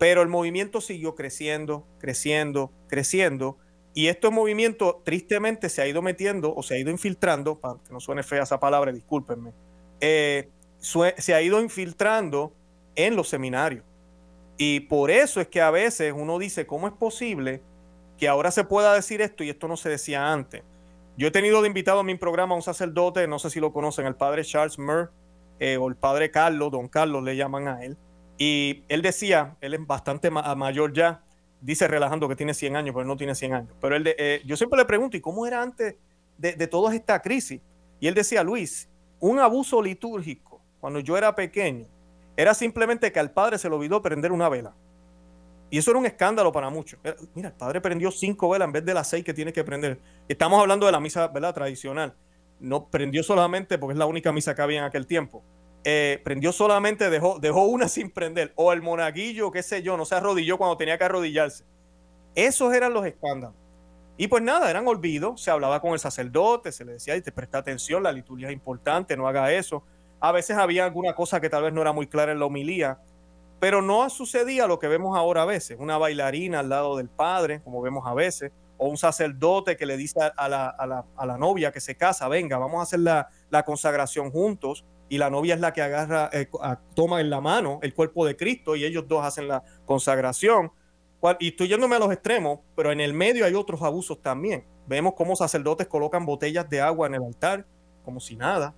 [0.03, 3.57] pero el movimiento siguió creciendo, creciendo, creciendo,
[3.93, 7.93] y este movimiento tristemente se ha ido metiendo o se ha ido infiltrando, para que
[7.93, 9.53] no suene fea esa palabra, discúlpenme,
[10.01, 12.53] eh, se ha ido infiltrando
[12.95, 13.85] en los seminarios.
[14.57, 17.61] Y por eso es que a veces uno dice, ¿cómo es posible
[18.17, 20.63] que ahora se pueda decir esto y esto no se decía antes?
[21.15, 23.71] Yo he tenido de invitado a mi programa a un sacerdote, no sé si lo
[23.71, 25.13] conocen, el padre Charles Murr
[25.61, 27.97] eh, o el padre Carlos, don Carlos le llaman a él.
[28.37, 31.23] Y él decía, él es bastante mayor ya,
[31.61, 33.69] dice relajando que tiene 100 años, pero no tiene 100 años.
[33.79, 35.95] Pero él eh, yo siempre le pregunto, ¿y cómo era antes
[36.37, 37.61] de, de toda esta crisis?
[37.99, 41.87] Y él decía, Luis, un abuso litúrgico cuando yo era pequeño
[42.35, 44.73] era simplemente que al padre se le olvidó prender una vela.
[45.69, 46.99] Y eso era un escándalo para muchos.
[47.33, 49.99] mira, el padre prendió cinco velas en vez de las seis que tiene que prender.
[50.27, 51.53] Estamos hablando de la misa ¿verdad?
[51.53, 52.13] tradicional.
[52.59, 55.43] No prendió solamente porque es la única misa que había en aquel tiempo.
[55.85, 60.05] Eh, prendió solamente, dejó, dejó una sin prender, o el monaguillo, qué sé yo, no
[60.05, 61.65] se arrodilló cuando tenía que arrodillarse.
[62.35, 63.55] Esos eran los escándalos.
[64.15, 67.57] Y pues nada, eran olvidos, se hablaba con el sacerdote, se le decía, te presta
[67.57, 69.83] atención, la liturgia es importante, no haga eso.
[70.19, 72.99] A veces había alguna cosa que tal vez no era muy clara en la homilía,
[73.59, 77.61] pero no sucedía lo que vemos ahora a veces, una bailarina al lado del padre,
[77.63, 81.25] como vemos a veces, o un sacerdote que le dice a la, a la, a
[81.25, 85.29] la novia que se casa, venga, vamos a hacer la, la consagración juntos, y la
[85.29, 86.47] novia es la que agarra, eh,
[86.95, 90.71] toma en la mano el cuerpo de Cristo y ellos dos hacen la consagración.
[91.39, 94.65] Y estoy yéndome a los extremos, pero en el medio hay otros abusos también.
[94.87, 97.65] Vemos cómo sacerdotes colocan botellas de agua en el altar,
[98.03, 98.75] como si nada.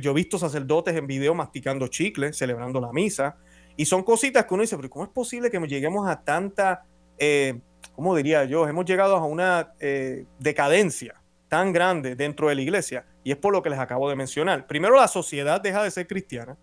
[0.00, 3.36] Yo he visto sacerdotes en video masticando chicle, celebrando la misa.
[3.76, 6.84] Y son cositas que uno dice, pero ¿cómo es posible que lleguemos a tanta,
[7.18, 7.58] eh,
[7.94, 8.68] ¿cómo diría yo?
[8.68, 13.52] Hemos llegado a una eh, decadencia tan grande dentro de la iglesia y es por
[13.52, 14.66] lo que les acabo de mencionar.
[14.66, 16.56] Primero la sociedad deja de ser cristiana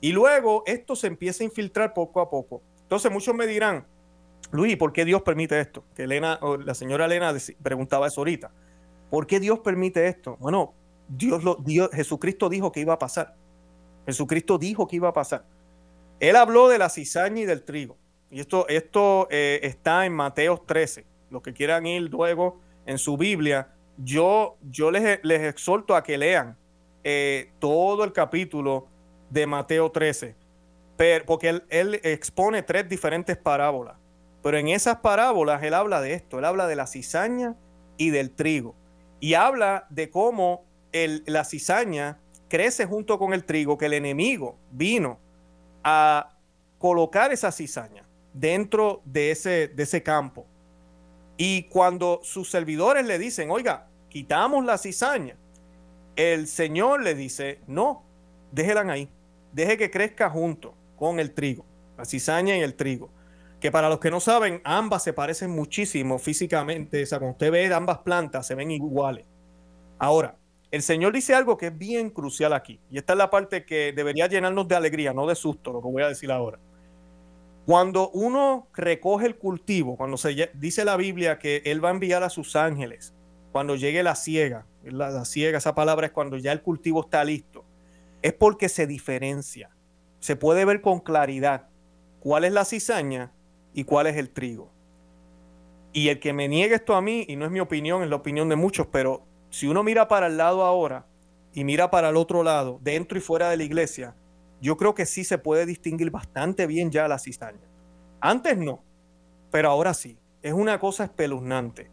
[0.00, 2.62] y luego esto se empieza a infiltrar poco a poco.
[2.82, 3.86] Entonces muchos me dirán,
[4.50, 5.84] Luis, ¿por qué Dios permite esto?
[5.94, 8.50] Que Elena, o la señora Elena preguntaba eso ahorita.
[9.10, 10.36] ¿Por qué Dios permite esto?
[10.38, 10.74] Bueno,
[11.08, 13.34] Dios lo, Dios, Jesucristo dijo que iba a pasar.
[14.06, 15.44] Jesucristo dijo que iba a pasar.
[16.20, 17.96] Él habló de la cizaña y del trigo.
[18.30, 21.06] Y esto, esto eh, está en Mateo 13.
[21.30, 26.16] Los que quieran ir luego en su Biblia, yo, yo les, les exhorto a que
[26.16, 26.56] lean
[27.04, 28.86] eh, todo el capítulo
[29.30, 30.34] de Mateo 13,
[31.26, 33.96] porque él, expone tres diferentes parábolas.
[34.42, 37.56] Pero en esas parábolas él habla de esto, él habla de la cizaña
[37.96, 38.74] y del trigo.
[39.20, 44.56] Y habla de cómo el, la cizaña crece junto con el trigo, que el enemigo
[44.70, 45.18] vino
[45.82, 46.36] a
[46.78, 50.46] colocar esa cizaña dentro de ese, de ese campo
[51.36, 55.36] Y cuando sus servidores le dicen, oiga, quitamos la cizaña,
[56.16, 58.04] el Señor le dice, no,
[58.52, 59.08] déjelan ahí,
[59.52, 61.64] deje que crezca junto con el trigo,
[61.96, 63.10] la cizaña y el trigo.
[63.60, 67.02] Que para los que no saben, ambas se parecen muchísimo físicamente.
[67.02, 69.26] O sea, cuando usted ve ambas plantas, se ven iguales.
[69.98, 70.36] Ahora,
[70.70, 72.80] el Señor dice algo que es bien crucial aquí.
[72.88, 75.88] Y esta es la parte que debería llenarnos de alegría, no de susto, lo que
[75.88, 76.60] voy a decir ahora.
[77.66, 82.22] Cuando uno recoge el cultivo, cuando se dice la Biblia que Él va a enviar
[82.22, 83.14] a sus ángeles,
[83.52, 87.64] cuando llegue la ciega, la, ciega, esa palabra es cuando ya el cultivo está listo,
[88.22, 89.70] es porque se diferencia.
[90.20, 91.68] Se puede ver con claridad
[92.20, 93.32] cuál es la cizaña
[93.72, 94.70] y cuál es el trigo.
[95.92, 98.16] Y el que me niegue esto a mí, y no es mi opinión, es la
[98.16, 101.06] opinión de muchos, pero si uno mira para el lado ahora
[101.54, 104.14] y mira para el otro lado, dentro y fuera de la iglesia,
[104.60, 107.66] yo creo que sí se puede distinguir bastante bien ya la cizaña.
[108.20, 108.82] Antes no,
[109.50, 110.18] pero ahora sí.
[110.40, 111.90] Es una cosa espeluznante.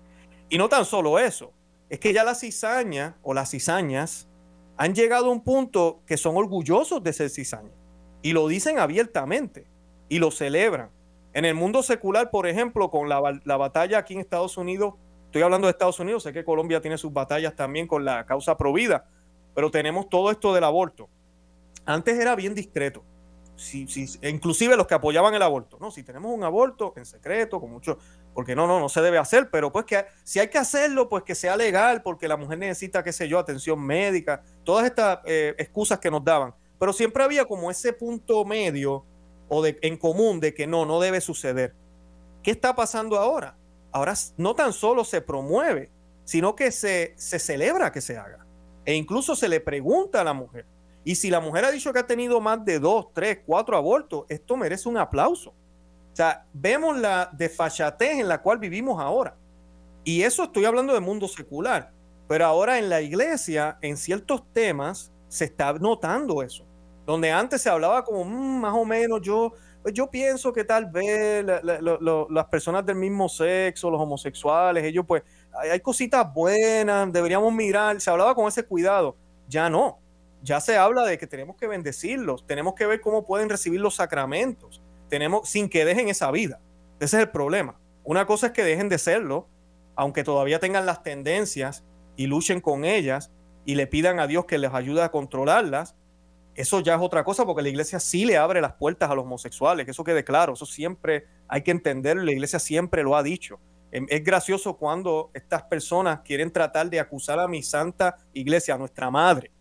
[0.50, 1.52] Y no tan solo eso,
[1.90, 4.28] es que ya la cizaña o las cizañas
[4.78, 7.72] han llegado a un punto que son orgullosos de ser cizaña.
[8.22, 9.68] Y lo dicen abiertamente
[10.10, 10.90] y lo celebran.
[11.34, 15.42] En el mundo secular, por ejemplo, con la, la batalla aquí en Estados Unidos, estoy
[15.42, 19.10] hablando de Estados Unidos, sé que Colombia tiene sus batallas también con la causa provida,
[19.54, 21.10] pero tenemos todo esto del aborto.
[21.86, 23.04] Antes era bien discreto.
[23.56, 23.86] Si,
[24.24, 25.92] inclusive los que apoyaban el aborto, ¿no?
[25.92, 27.98] Si tenemos un aborto en secreto, con mucho,
[28.36, 31.24] porque no, no, no se debe hacer, pero pues que si hay que hacerlo, pues
[31.24, 35.56] que sea legal, porque la mujer necesita, qué sé yo, atención médica, todas estas eh,
[35.58, 36.54] excusas que nos daban.
[36.78, 39.06] Pero siempre había como ese punto medio
[39.48, 41.74] o de, en común de que no, no debe suceder.
[42.44, 43.56] ¿Qué está pasando ahora?
[43.94, 45.90] Ahora no tan solo se promueve,
[46.26, 48.46] sino que se, se celebra que se haga.
[48.84, 50.66] E incluso se le pregunta a la mujer.
[51.06, 54.26] Y si la mujer ha dicho que ha tenido más de dos, tres, cuatro abortos,
[54.28, 55.54] esto merece un aplauso.
[56.16, 59.36] O sea, vemos la desfachatez en la cual vivimos ahora.
[60.06, 61.92] Y eso estoy hablando del mundo secular.
[62.30, 66.66] Pero ahora en la iglesia, en ciertos temas, se está notando eso.
[67.06, 69.52] Donde antes se hablaba como, mm, más o menos, yo,
[69.82, 75.22] pues yo pienso que tal vez las personas del mismo sexo, los homosexuales, ellos pues,
[75.70, 79.18] hay cositas buenas, deberíamos mirar, se hablaba con ese cuidado.
[79.50, 80.00] Ya no
[80.46, 83.96] ya se habla de que tenemos que bendecirlos, tenemos que ver cómo pueden recibir los
[83.96, 84.82] sacramentos,
[85.16, 86.60] tenemos sin que dejen esa vida.
[87.00, 87.80] Ese es el problema.
[88.04, 89.48] Una cosa es que dejen de serlo,
[89.96, 91.86] aunque todavía tengan las tendencias
[92.18, 93.32] y luchen con ellas
[93.64, 95.96] y le pidan a Dios que les ayude a controlarlas.
[96.54, 99.24] Eso ya es otra cosa porque la iglesia sí le abre las puertas a los
[99.24, 103.58] homosexuales, eso quede claro, eso siempre hay que entenderlo, la iglesia siempre lo ha dicho.
[103.94, 108.78] Em, es gracioso cuando estas personas quieren tratar de acusar a mi santa iglesia, a
[108.78, 109.52] nuestra madre,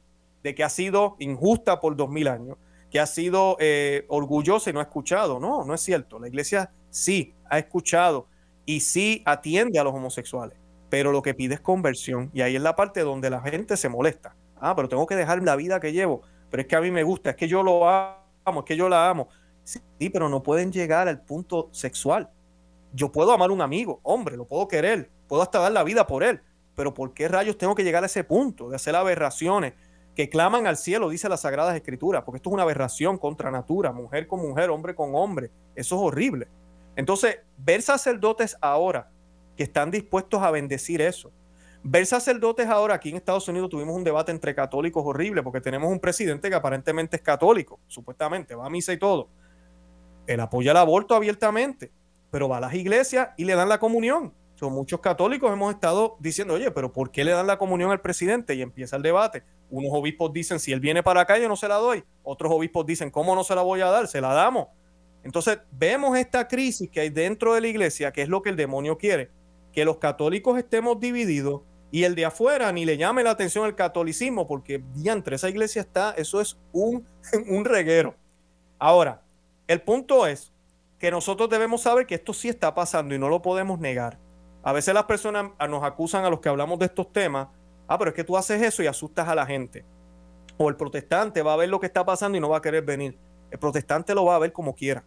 [0.42, 2.56] de que ha sido injusta por dos mil años,
[2.94, 5.40] que ha sido eh, orgullosa y no ha escuchado.
[5.40, 6.20] No, no es cierto.
[6.20, 8.28] La iglesia sí ha escuchado
[8.66, 10.56] y sí atiende a los homosexuales,
[10.90, 13.88] pero lo que pide es conversión y ahí es la parte donde la gente se
[13.88, 14.36] molesta.
[14.60, 17.02] Ah, pero tengo que dejar la vida que llevo, pero es que a mí me
[17.02, 19.26] gusta, es que yo lo amo, es que yo la amo.
[19.64, 19.80] Sí,
[20.12, 22.30] pero no pueden llegar al punto sexual.
[22.92, 26.06] Yo puedo amar a un amigo, hombre, lo puedo querer, puedo hasta dar la vida
[26.06, 26.42] por él,
[26.76, 29.72] pero ¿por qué rayos tengo que llegar a ese punto de hacer aberraciones,
[30.14, 33.92] que claman al cielo, dice las Sagradas Escrituras, porque esto es una aberración contra natura,
[33.92, 35.50] mujer con mujer, hombre con hombre.
[35.74, 36.48] Eso es horrible.
[36.96, 39.10] Entonces, ver sacerdotes ahora
[39.56, 41.32] que están dispuestos a bendecir eso.
[41.82, 45.90] Ver sacerdotes ahora, aquí en Estados Unidos tuvimos un debate entre católicos horrible, porque tenemos
[45.90, 49.28] un presidente que aparentemente es católico, supuestamente, va a misa y todo.
[50.26, 51.92] Él apoya el aborto abiertamente,
[52.30, 54.32] pero va a las iglesias y le dan la comunión.
[54.70, 58.54] Muchos católicos hemos estado diciendo, oye, pero ¿por qué le dan la comunión al presidente?
[58.54, 59.42] Y empieza el debate.
[59.70, 62.04] Unos obispos dicen, si él viene para acá, yo no se la doy.
[62.22, 64.08] Otros obispos dicen, ¿cómo no se la voy a dar?
[64.08, 64.68] Se la damos.
[65.22, 68.56] Entonces, vemos esta crisis que hay dentro de la iglesia, que es lo que el
[68.56, 69.30] demonio quiere,
[69.72, 73.74] que los católicos estemos divididos y el de afuera ni le llame la atención al
[73.74, 77.06] catolicismo, porque diantre, esa iglesia está, eso es un,
[77.48, 78.14] un reguero.
[78.78, 79.22] Ahora,
[79.66, 80.52] el punto es
[80.98, 84.18] que nosotros debemos saber que esto sí está pasando y no lo podemos negar.
[84.64, 87.48] A veces las personas nos acusan a los que hablamos de estos temas
[87.86, 89.84] Ah, pero es que tú haces eso y asustas a la gente.
[90.56, 92.82] O el protestante va a ver lo que está pasando y no va a querer
[92.82, 93.18] venir.
[93.50, 95.04] El protestante lo va a ver como quiera.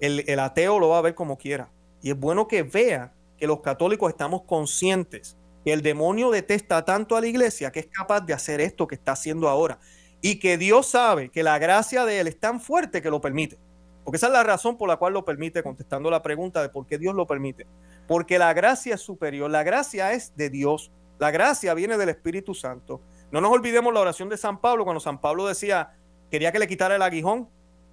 [0.00, 1.70] El, el ateo lo va a ver como quiera.
[2.02, 7.16] Y es bueno que vea que los católicos estamos conscientes que el demonio detesta tanto
[7.16, 9.78] a la iglesia que es capaz de hacer esto que está haciendo ahora.
[10.22, 13.58] Y que Dios sabe que la gracia de él es tan fuerte que lo permite.
[14.10, 16.84] Porque esa es la razón por la cual lo permite, contestando la pregunta de por
[16.84, 17.68] qué Dios lo permite.
[18.08, 20.90] Porque la gracia es superior, la gracia es de Dios.
[21.20, 23.00] La gracia viene del Espíritu Santo.
[23.30, 25.92] No nos olvidemos la oración de San Pablo cuando San Pablo decía,
[26.28, 27.48] quería que le quitara el aguijón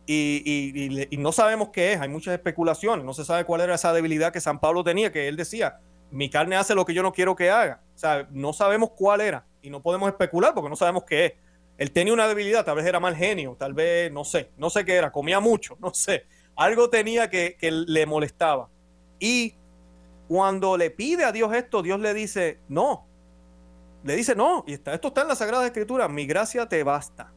[0.08, 4.34] y, no sabemos qué es, hay muchas especulaciones, no se sabe cuál era esa debilidad
[4.34, 7.36] que San Pablo tenía, que él decía, mi carne hace lo que yo no quiero
[7.36, 7.84] que haga.
[7.94, 11.34] O sea, no sabemos cuál era y no podemos especular porque no sabemos qué es.
[11.78, 14.84] Él tenía una debilidad, tal vez era mal genio, tal vez, no sé, no sé
[14.84, 16.26] qué era, comía mucho, no sé.
[16.56, 18.70] Algo tenía que, que le molestaba.
[19.20, 19.56] Y
[20.28, 23.06] cuando le pide a Dios esto, Dios le dice, no.
[24.04, 27.32] Le dice, no, y está, esto está en la Sagrada Escritura, mi gracia te basta.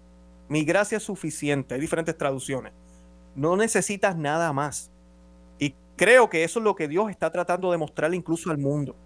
[0.49, 1.75] Mi gracia es suficiente.
[1.75, 2.73] Hay diferentes traducciones.
[3.37, 4.91] No necesitas nada más.
[5.61, 8.97] Y creo que eso es lo que Dios está tratando de mostrarle incluso al mundo.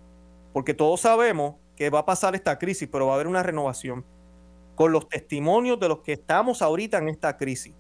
[0.54, 4.06] Porque todos sabemos que va a pasar esta crisis, pero va a haber una renovación.
[4.74, 7.74] Con los testimonios de los que estamos ahorita en esta crisis.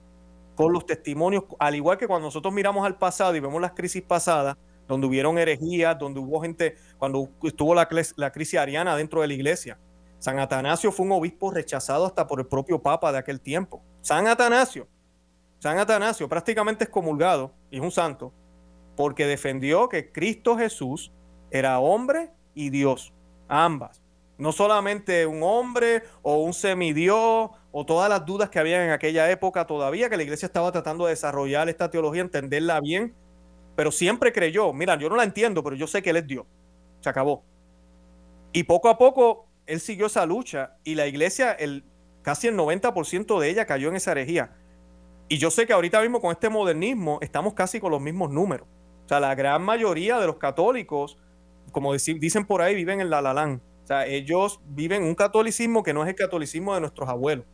[0.54, 4.02] Con los testimonios, al igual que cuando nosotros miramos al pasado y vemos las crisis
[4.02, 9.28] pasadas, donde hubieron herejías, donde hubo gente, cuando estuvo la, la crisis ariana dentro de
[9.28, 9.78] la iglesia.
[10.18, 13.82] San Atanasio fue un obispo rechazado hasta por el propio papa de aquel tiempo.
[14.00, 14.88] San Atanasio,
[15.58, 18.32] San Atanasio prácticamente excomulgado y es un santo
[18.96, 21.12] porque defendió que Cristo Jesús
[21.50, 23.12] era hombre y Dios,
[23.48, 24.03] ambas.
[24.36, 29.30] No solamente un hombre o un semidios o todas las dudas que había en aquella
[29.30, 33.14] época todavía, que la iglesia estaba tratando de desarrollar esta teología, entenderla bien,
[33.76, 36.46] pero siempre creyó, mira, yo no la entiendo, pero yo sé que Él es Dios.
[37.00, 37.44] Se acabó.
[38.52, 41.56] Y poco a poco Él siguió esa lucha y la iglesia,
[42.22, 44.56] casi el 90% de ella cayó en esa herejía.
[45.28, 48.68] Y yo sé que ahorita mismo con este modernismo estamos casi con los mismos números.
[49.04, 51.18] O sea, la gran mayoría de los católicos,
[51.72, 53.60] como dicen por ahí, viven en la lalán.
[53.84, 57.44] O sea, ellos viven un catolicismo que no es el catolicismo de nuestros abuelos.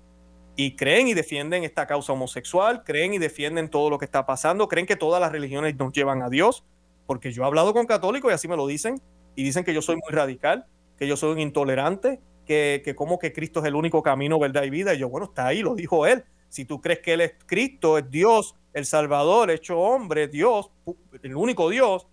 [0.54, 4.68] Y creen y defienden esta causa homosexual, creen y defienden todo lo que está pasando,
[4.68, 6.64] creen que todas las religiones nos llevan a Dios,
[7.06, 9.00] porque yo he hablado con católicos y así me lo dicen,
[9.34, 10.66] y dicen que yo soy muy radical,
[10.96, 14.62] que yo soy un intolerante, que, que como que Cristo es el único camino, verdad
[14.62, 17.22] y vida, y yo, bueno, está ahí, lo dijo él, si tú crees que él
[17.22, 20.70] es Cristo, es Dios, el Salvador, hecho hombre, Dios,
[21.22, 22.06] el único Dios,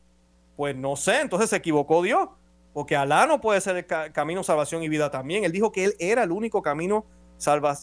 [0.55, 2.29] pues no sé, entonces se equivocó Dios,
[2.77, 5.95] porque Alá no puede ser el camino, salvación y vida también, él dijo que él
[5.97, 7.07] era el único camino,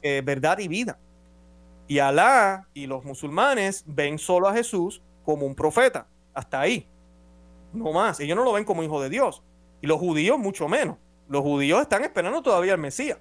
[0.03, 1.01] eh, verdad y vida.
[1.89, 6.07] Y Alá y los musulmanes ven solo a Jesús como un profeta.
[6.33, 6.89] Hasta ahí.
[7.73, 8.21] No más.
[8.21, 9.43] Ellos no lo ven como hijo de Dios.
[9.81, 10.97] Y los judíos mucho menos.
[11.29, 13.19] Los judíos están esperando todavía al Mesías.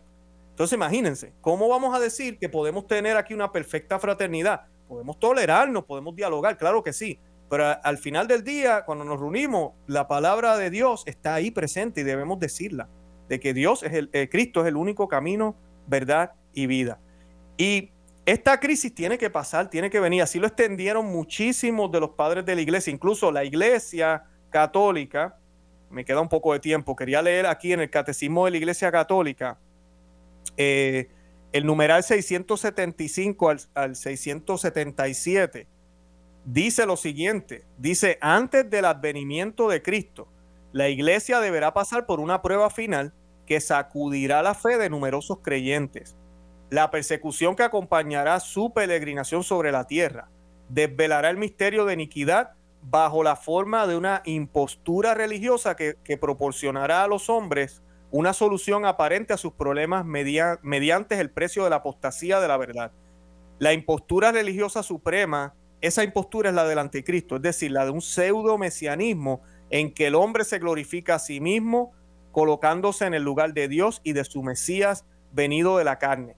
[0.52, 4.68] Entonces imagínense, ¿cómo vamos a decir que podemos tener aquí una perfecta fraternidad?
[4.88, 7.20] Podemos tolerarnos, podemos dialogar, claro que sí.
[7.54, 12.02] Pero al final del día, cuando nos reunimos, la palabra de Dios está ahí presente
[12.02, 12.90] y debemos decirla.
[13.30, 17.00] De que Dios es el, eh, Cristo es el único camino, verdad y vida.
[17.56, 17.92] Y
[18.26, 20.24] esta crisis tiene que pasar, tiene que venir.
[20.24, 25.38] Así lo extendieron muchísimos de los padres de la iglesia, incluso la iglesia católica.
[25.92, 26.96] Me queda un poco de tiempo.
[26.96, 29.60] Quería leer aquí en el Catecismo de la Iglesia Católica
[30.58, 31.08] eh,
[31.52, 35.68] el numeral 675 al, al 677.
[36.46, 40.28] Dice lo siguiente, dice, antes del advenimiento de Cristo,
[40.74, 43.14] la iglesia deberá pasar por una prueba final
[43.46, 46.16] que sacudirá la fe de numerosos creyentes.
[46.70, 50.30] La persecución que acompañará su peregrinación sobre la tierra
[50.70, 57.08] desvelará el misterio de iniquidad bajo la forma de una impostura religiosa que, proporcionará a
[57.08, 57.82] los hombres
[58.12, 62.92] una solución aparente a sus problemas mediante el precio de la apostasía de la verdad.
[63.60, 68.02] La impostura religiosa suprema, esa impostura es la del anticristo, es decir, la de un
[68.02, 71.92] pseudo mesianismo en que el hombre se glorifica a sí mismo,
[72.32, 75.04] colocándose en el lugar de Dios y de su Mesías
[75.34, 76.38] venido de la carne.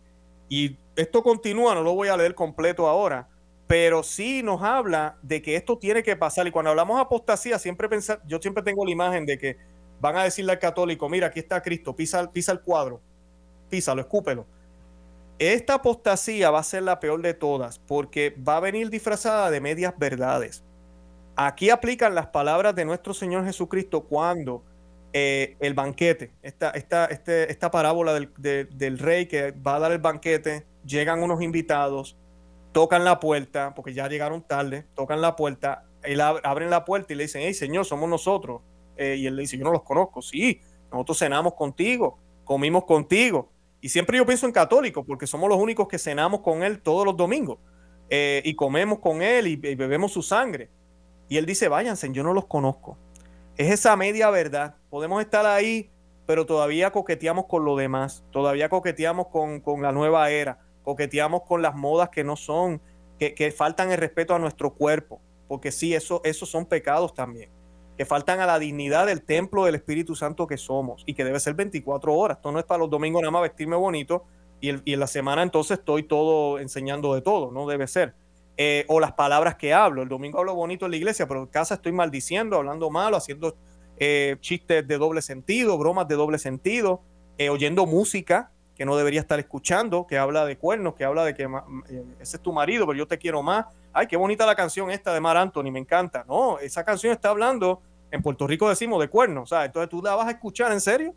[0.49, 3.29] Y esto continúa, no lo voy a leer completo ahora,
[3.67, 6.47] pero sí nos habla de que esto tiene que pasar.
[6.47, 9.57] Y cuando hablamos apostasía, siempre pensar, yo siempre tengo la imagen de que
[10.01, 12.99] van a decirle al católico, mira, aquí está Cristo, pisa, pisa el cuadro,
[13.69, 14.47] písalo, escúpelo.
[15.37, 19.59] Esta apostasía va a ser la peor de todas porque va a venir disfrazada de
[19.59, 20.63] medias verdades.
[21.35, 24.63] Aquí aplican las palabras de nuestro Señor Jesucristo cuando
[25.11, 29.99] eh, el banquete, esta, esta, este, esta parábola del, rey que va a dar el
[29.99, 32.15] banquete, llegan unos invitados,
[32.71, 37.17] tocan la puerta, porque ya llegaron tarde, tocan la puerta, él abren la puerta y
[37.17, 38.61] le dicen, hey Señor, somos nosotros.
[38.97, 40.61] Eh, y él le dice, yo no los conozco, sí,
[40.91, 43.49] nosotros cenamos contigo, comimos contigo.
[43.85, 47.05] Y siempre yo pienso en católicos, porque somos los únicos que cenamos con él todos
[47.05, 47.59] los domingos.
[48.09, 50.69] Eh, y comemos con él y bebemos su sangre.
[51.29, 52.97] Y él dice, váyanse, yo no los conozco
[53.57, 54.75] es esa media verdad.
[54.89, 55.89] Podemos estar ahí,
[56.25, 61.75] pero todavía coqueteamos con lo demás, todavía coqueteamos con, la nueva era, coqueteamos con las
[61.75, 62.81] modas que no son,
[63.19, 67.49] que, faltan el respeto a nuestro cuerpo, porque sí, eso, esos son pecados también,
[67.97, 71.39] que faltan a la dignidad del templo del Espíritu Santo que somos y que debe
[71.39, 72.37] ser 24 horas.
[72.37, 74.25] Esto no es para los domingos nada más vestirme bonito
[74.61, 78.15] y, y en la semana entonces estoy todo enseñando de todo, no debe ser.
[78.57, 80.01] Eh, o las palabras que hablo.
[80.01, 83.55] El domingo hablo bonito en la iglesia, pero en casa estoy maldiciendo, hablando malo, haciendo
[83.97, 87.01] eh, chistes de doble sentido, bromas de doble sentido,
[87.37, 91.33] eh, oyendo música que no debería estar escuchando, que habla de cuernos, que habla de
[91.33, 93.65] que eh, ese es tu marido, pero yo te quiero más.
[93.93, 96.25] Ay, qué bonita la canción esta de Mar Anthony, me encanta.
[96.27, 100.15] No, esa canción está hablando, en Puerto Rico decimos de cuernos, sea, Entonces tú la
[100.15, 101.13] vas a escuchar en serio.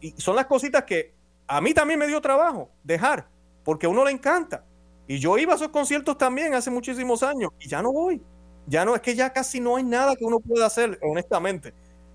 [0.00, 1.14] y son las cositas que
[1.46, 3.26] a mí también me dio trabajo dejar,
[3.64, 4.64] porque a uno le encanta.
[5.06, 8.22] Y yo iba a esos conciertos también hace muchísimos años y ya no voy.
[8.66, 11.72] Ya no, es que ya casi no hay nada que uno pueda hacer, honestamente.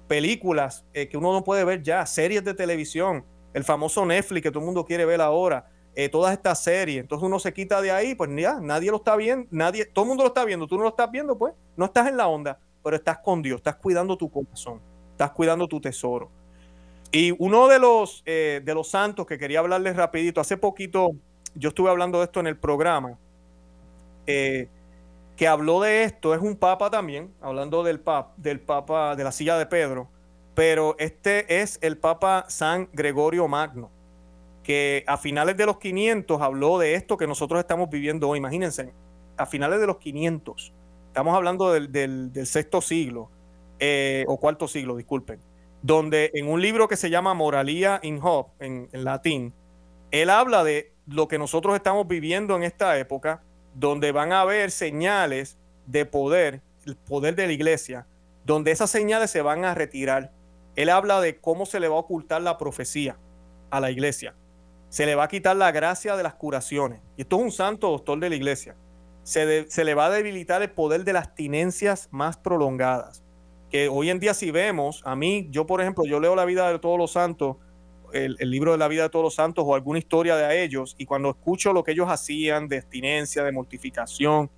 [0.07, 4.51] Películas eh, que uno no puede ver ya, series de televisión, el famoso Netflix que
[4.51, 7.01] todo el mundo quiere ver ahora, eh, todas estas series.
[7.01, 10.09] Entonces uno se quita de ahí, pues ya, nadie lo está viendo, nadie, todo el
[10.09, 12.59] mundo lo está viendo, tú no lo estás viendo, pues no estás en la onda,
[12.83, 14.81] pero estás con Dios, estás cuidando tu corazón,
[15.11, 16.29] estás cuidando tu tesoro.
[17.11, 21.11] Y uno de los, eh, de los santos que quería hablarles rapidito, hace poquito
[21.53, 23.19] yo estuve hablando de esto en el programa,
[24.25, 24.67] eh,
[25.35, 29.31] que habló de esto, es un papa también, hablando del papa, del papa de la
[29.31, 30.09] silla de Pedro,
[30.55, 33.91] pero este es el papa San Gregorio Magno,
[34.63, 38.37] que a finales de los 500 habló de esto que nosotros estamos viviendo hoy.
[38.37, 38.93] Imagínense,
[39.37, 40.73] a finales de los 500,
[41.07, 43.29] estamos hablando del, sexto siglo,
[43.79, 45.39] eh, o cuarto siglo, disculpen,
[45.81, 49.53] donde en un libro que se llama Moralia in Hope, en latín,
[50.11, 53.41] él habla de lo que nosotros estamos viviendo en esta época,
[53.73, 58.05] donde van a haber señales de poder, el poder de la iglesia,
[58.45, 60.31] donde esas señales se van a retirar.
[60.75, 63.17] Él habla de cómo se le va a ocultar la profecía
[63.69, 64.35] a la iglesia.
[64.89, 67.01] Se le va a quitar la gracia de las curaciones.
[67.17, 68.75] Y esto es un santo doctor de la iglesia.
[69.23, 73.23] Se, se le va a debilitar el poder de las abstinencias más prolongadas.
[73.69, 76.71] Que hoy en día si vemos, a mí, yo por ejemplo, yo leo la vida
[76.71, 77.57] de todos los santos
[78.13, 81.05] el, libro de la vida de todos los santos o alguna historia de ellos y
[81.05, 84.49] cuando escucho lo que ellos hacían de abstinencia, de mortificación,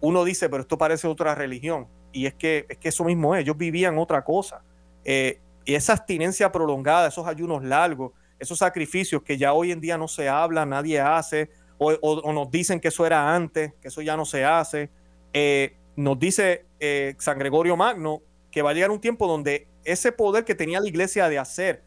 [0.00, 1.88] uno dice, pero esto parece otra religión.
[2.12, 4.62] Y es que, es que eso mismo es, ellos vivían otra cosa.
[5.04, 9.98] Eh, y esa abstinencia prolongada, esos ayunos largos, esos sacrificios que ya hoy en día
[9.98, 14.16] no se habla, nadie hace, o, nos dicen que eso era antes, que eso ya
[14.16, 14.90] no se hace.
[15.32, 20.12] Eh, nos dice eh, San Gregorio Magno que va a llegar un tiempo donde ese
[20.12, 21.82] poder que tenía la iglesia de hacer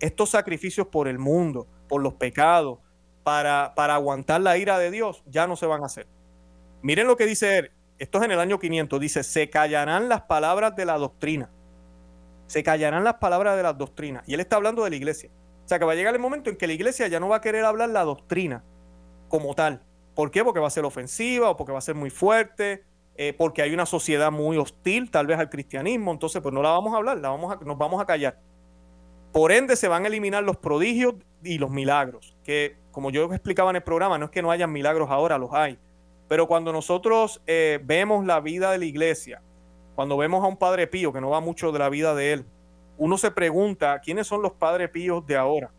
[0.00, 2.78] estos sacrificios por el mundo, por los pecados,
[3.22, 6.06] para, para aguantar la ira de Dios, ya no se van a hacer.
[6.82, 10.22] Miren lo que dice él, esto es en el año 500, dice, se callarán las
[10.22, 11.50] palabras de la doctrina.
[12.46, 14.22] Se callarán las palabras de la doctrina.
[14.26, 15.30] Y él está hablando de la iglesia.
[15.64, 17.36] O sea que va a llegar el momento en que la iglesia ya no va
[17.36, 18.62] a querer hablar la doctrina
[19.28, 19.82] como tal.
[20.14, 20.44] ¿Por qué?
[20.44, 22.84] Porque va a ser ofensiva o porque va a ser muy fuerte,
[23.16, 26.12] eh, porque hay una sociedad muy hostil tal vez al cristianismo.
[26.12, 28.38] Entonces, pues no la vamos a hablar, la vamos a, nos vamos a callar.
[29.32, 33.70] Por ende, se van a eliminar los prodigios y los milagros, que como yo explicaba
[33.70, 35.78] en el programa, no es que no hayan milagros ahora, los hay.
[36.28, 39.42] Pero cuando nosotros eh, vemos la vida de la iglesia,
[39.96, 42.46] cuando vemos a un padre pío, que no va mucho de la vida de él,
[42.98, 45.72] uno se pregunta, ¿quiénes son los padres píos de ahora?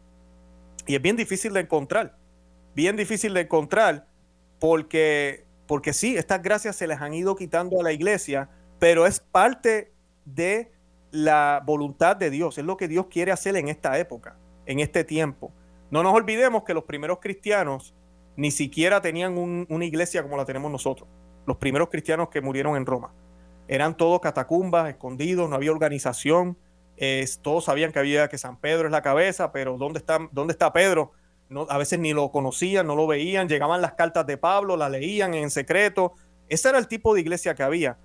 [0.87, 2.17] Y es bien difícil de encontrar,
[2.73, 4.07] bien difícil de encontrar,
[4.59, 8.49] porque, porque sí, estas gracias se les han ido quitando a la iglesia,
[8.79, 9.93] pero es parte
[10.25, 10.71] de
[11.11, 15.03] la voluntad de Dios, es lo que Dios quiere hacer en esta época, en este
[15.03, 15.51] tiempo.
[15.91, 17.93] No nos olvidemos que los primeros cristianos
[18.35, 19.37] ni siquiera tenían
[19.69, 21.07] una iglesia como la tenemos nosotros.
[21.45, 23.13] Los primeros cristianos que murieron en Roma.
[23.67, 26.57] Eran todos catacumbas, escondidos, no había organización.
[27.41, 30.71] todos sabían que había que San Pedro es la cabeza, pero ¿dónde está, dónde está
[30.71, 31.11] Pedro?
[31.69, 33.47] A veces ni lo conocían, no lo veían.
[33.47, 36.13] Llegaban las cartas de Pablo, las leían en secreto.
[36.49, 37.97] Ese era el tipo de iglesia que había.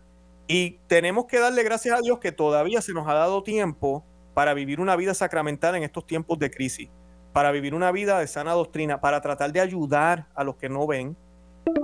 [0.46, 4.04] Y tenemos que darle gracias a Dios que todavía se nos ha dado tiempo
[4.34, 6.88] para vivir una vida sacramental en estos tiempos de crisis,
[7.32, 10.86] para vivir una vida de sana doctrina, para tratar de ayudar a los que no
[10.86, 11.16] ven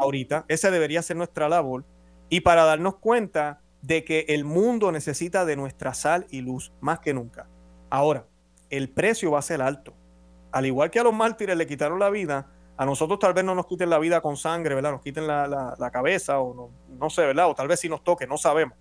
[0.01, 0.45] ahorita.
[0.49, 1.85] Esa debería ser nuestra labor.
[2.29, 7.01] Y para darnos cuenta de que el mundo necesita de nuestra sal y luz más
[7.01, 7.49] que nunca.
[7.91, 8.27] Ahora,
[8.71, 9.95] el precio va a ser alto.
[10.53, 13.55] Al igual que a los mártires le quitaron la vida, a nosotros tal vez no
[13.55, 14.93] nos quiten la vida con sangre, ¿verdad?
[14.93, 17.49] Nos quiten la, cabeza o no, no, sé, ¿verdad?
[17.51, 18.79] O tal vez sí nos toque, no sabemos.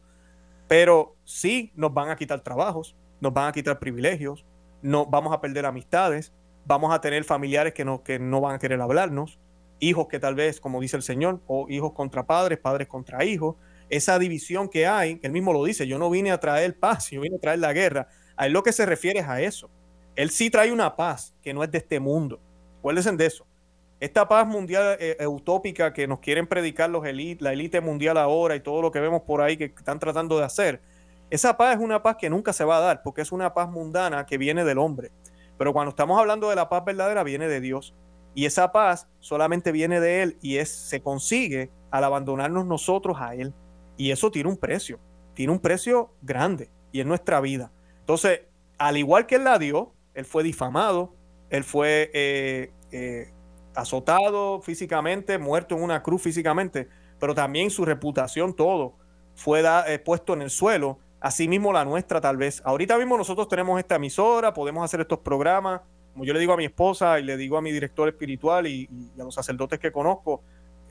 [0.67, 4.45] Pero sí nos van a quitar trabajos, nos van a quitar privilegios,
[4.81, 6.31] no, vamos a perder amistades,
[6.65, 9.39] vamos a tener familiares que no, que no van a querer hablarnos,
[9.79, 13.55] hijos que tal vez, como dice el Señor, o hijos contra padres, padres contra hijos.
[13.89, 17.21] Esa división que hay, él mismo lo dice, yo no vine a traer paz, yo
[17.21, 18.07] vine a traer la guerra.
[18.35, 19.69] A él lo que se refiere es a eso.
[20.15, 22.39] Él sí trae una paz que no es de este mundo.
[22.79, 23.45] Acuérdense de eso.
[23.99, 28.55] Esta paz mundial eh, eh, utópica que nos quieren predicar los la élite mundial ahora
[28.55, 30.81] y todo lo que vemos por ahí que están tratando de hacer,
[31.29, 33.69] esa paz es una paz que nunca se va a dar porque es una paz
[33.69, 35.11] mundana que viene del hombre.
[35.57, 37.95] Pero cuando estamos hablando de la paz verdadera, viene de Dios.
[38.35, 43.33] Y esa paz solamente viene de Él y es, se consigue al abandonarnos nosotros a
[43.33, 43.53] Él.
[43.97, 44.99] Y eso tiene un precio,
[45.33, 46.69] tiene un precio grande.
[46.93, 47.71] y en nuestra vida.
[47.99, 48.41] Entonces,
[48.77, 51.13] al igual que él la dio, él fue difamado,
[51.49, 53.31] él fue eh, eh,
[53.75, 56.87] azotado físicamente, muerto en una cruz físicamente,
[57.19, 58.95] pero también su reputación, todo,
[59.35, 60.99] fue eh, puesto en el suelo.
[61.19, 62.61] Asimismo la nuestra tal vez.
[62.63, 65.81] Ahorita mismo nosotros tenemos esta emisora, podemos hacer estos programas,
[66.13, 68.89] como yo le digo a mi esposa y le digo a mi director espiritual y,
[69.19, 70.41] a los sacerdotes que conozco,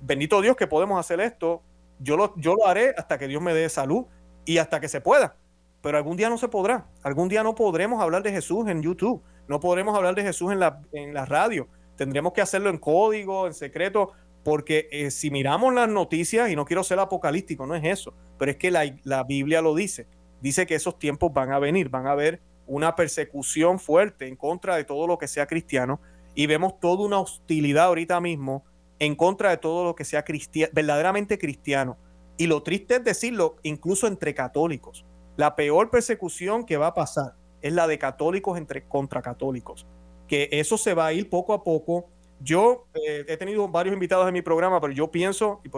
[0.02, 1.62] bendito Dios que podemos hacer esto,
[1.98, 4.06] yo lo, yo lo haré hasta que Dios me dé salud
[4.44, 5.36] y hasta que se pueda.
[5.82, 6.88] Pero algún día no se podrá.
[7.02, 9.22] Algún día no podremos hablar de Jesús en YouTube.
[9.48, 11.68] No podremos hablar de Jesús en la, en la radio.
[11.96, 16.64] Tendremos que hacerlo en código, en secreto, porque eh, si miramos las noticias, y no
[16.64, 20.06] quiero ser apocalíptico, no es eso, pero es que la, la Biblia lo dice.
[20.40, 24.76] Dice que esos tiempos van a venir, van a haber una persecución fuerte en contra
[24.76, 26.00] de todo lo que sea cristiano
[26.34, 28.64] y vemos toda una hostilidad ahorita mismo
[28.98, 30.24] en contra de todo lo que sea
[30.72, 31.96] verdaderamente cristiano.
[32.38, 35.04] Y lo triste es decirlo, incluso entre católicos.
[35.36, 39.86] La peor persecución que va a pasar es la de católicos entre contra católicos.
[40.28, 42.08] Que eso se va a ir poco a poco.
[42.40, 45.70] Yo eh, he tenido varios invitados en mi programa, pero yo pienso, y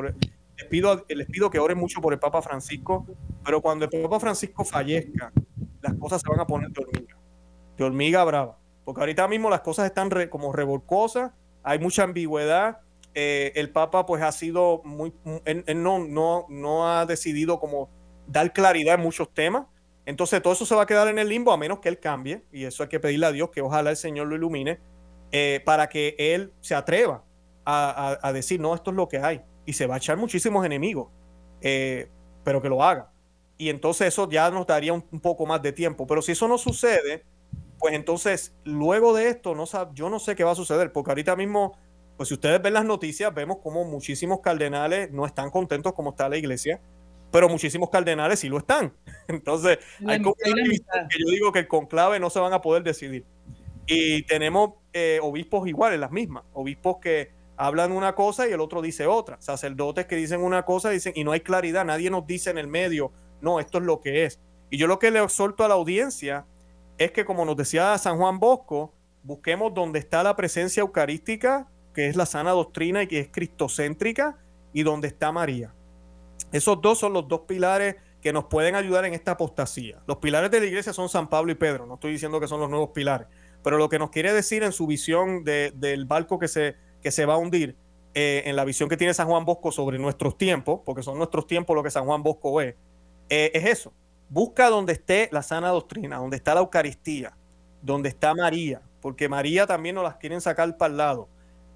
[0.56, 3.06] les, pido, les pido que oren mucho por el Papa Francisco,
[3.44, 5.32] pero cuando el Papa Francisco fallezca,
[5.80, 7.16] las cosas se van a poner de hormiga,
[7.76, 8.58] de hormiga brava.
[8.84, 12.80] Porque ahorita mismo las cosas están como revolcosas, hay mucha ambigüedad
[13.14, 15.12] eh, el Papa pues ha sido muy,
[15.44, 17.88] él, no, no, no ha decidido como
[18.26, 19.66] dar claridad en muchos temas.
[20.06, 22.44] Entonces todo eso se va a quedar en el limbo a menos que él cambie.
[22.52, 24.80] Y eso hay que pedirle a Dios que ojalá el Señor lo ilumine
[25.32, 27.24] eh, para que él se atreva
[27.70, 29.42] a, decir, no, esto es lo que hay.
[29.66, 31.10] Y se va a echar muchísimos enemigos,
[31.60, 32.08] eh,
[32.42, 33.10] pero que lo haga.
[33.58, 36.06] Y entonces eso ya nos daría un, poco más de tiempo.
[36.06, 37.24] Pero si eso no sucede,
[37.78, 41.36] pues entonces luego de esto, no, yo no sé qué va a suceder, porque ahorita
[41.36, 41.76] mismo
[42.18, 46.28] pues si ustedes ven las noticias, vemos como muchísimos cardenales no están contentos como está
[46.28, 46.80] la iglesia,
[47.30, 48.92] pero muchísimos cardenales sí lo están.
[49.28, 53.24] Entonces, hay como que yo digo que el conclave no se van a poder decidir.
[53.86, 58.82] Y tenemos eh, obispos iguales, las mismas, obispos que hablan una cosa y el otro
[58.82, 62.50] dice otra, sacerdotes que dicen una cosa dicen y no hay claridad, nadie nos dice
[62.50, 64.40] en el medio, no, esto es lo que es.
[64.70, 66.46] Y yo lo que le exhorto a la audiencia
[66.98, 68.92] es que como nos decía San Juan Bosco,
[69.22, 71.68] busquemos donde está la presencia eucarística
[71.98, 74.38] que es la sana doctrina y que es cristocéntrica,
[74.72, 75.74] y donde está María.
[76.52, 80.00] Esos dos son los dos pilares que nos pueden ayudar en esta apostasía.
[80.06, 82.60] Los pilares de la iglesia son San Pablo y Pedro, no estoy diciendo que son
[82.60, 83.26] los nuevos pilares,
[83.64, 87.26] pero lo que nos quiere decir en su visión del barco que se, que se
[87.26, 87.74] va a hundir,
[88.14, 91.48] eh, en la visión que tiene San Juan Bosco sobre nuestros tiempos, porque son nuestros
[91.48, 92.76] tiempos lo que San Juan Bosco ve,
[93.28, 93.92] eh, es eso.
[94.28, 97.36] Busca donde esté la sana doctrina, donde está la Eucaristía,
[97.82, 101.28] donde está María, porque María también nos las quieren sacar para el lado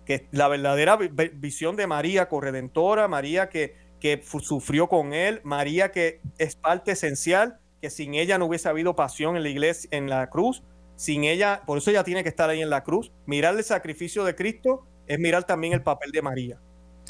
[0.04, 6.20] que la verdadera visión de María corredentora, María que, que sufrió con él, María que
[6.38, 10.28] es parte esencial, que sin ella no hubiese habido pasión en la iglesia, en la
[10.30, 10.62] cruz,
[10.96, 13.12] sin ella, por eso ella tiene que estar ahí en la cruz.
[13.26, 16.60] Mirar el sacrificio de Cristo es mirar también el papel de María.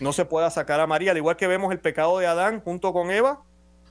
[0.01, 2.93] No se pueda sacar a María, al igual que vemos el pecado de Adán junto
[2.93, 3.43] con Eva,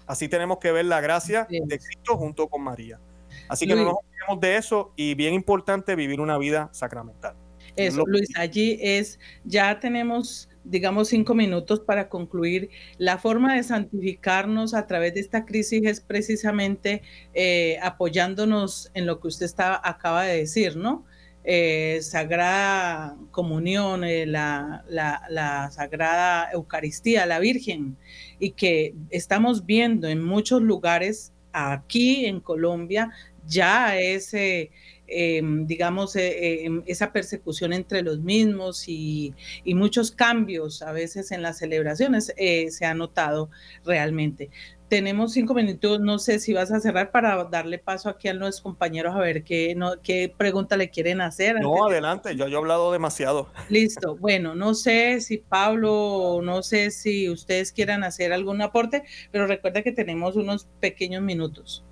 [0.08, 3.00] así tenemos que ver la gracia de Cristo junto con María.
[3.48, 7.36] Así que no nos olvidemos de eso y bien importante vivir una vida sacramental.
[7.76, 12.70] Eso, Luis, allí es, ya tenemos, digamos, cinco minutos para concluir.
[12.98, 17.02] La forma de santificarnos a través de esta crisis es precisamente
[17.34, 21.06] eh, apoyándonos en lo que usted acaba de decir, ¿no?
[21.44, 27.98] Eh, sagrada comunión, eh, la, la, Sagrada Eucaristía, la Virgen,
[28.40, 33.12] y que estamos viendo en muchos lugares aquí en Colombia
[33.48, 34.72] ya ese
[35.14, 39.34] Em, digamos, eh, em, esa persecución entre los mismos y,
[39.66, 43.50] muchos cambios a veces en las celebraciones eh, se ha notado
[43.84, 44.50] realmente.
[44.88, 48.62] Tenemos cinco minutos, no sé si vas a cerrar para darle paso aquí a los
[48.62, 51.60] compañeros a ver qué, no, qué pregunta le quieren hacer.
[51.60, 53.50] No, adelante, yo, yo he hablado demasiado.
[53.70, 59.48] Listo, bueno, no sé si Pablo, no sé si ustedes quieran hacer algún aporte, pero
[59.48, 61.86] recuerda que tenemos unos pequeños minutos.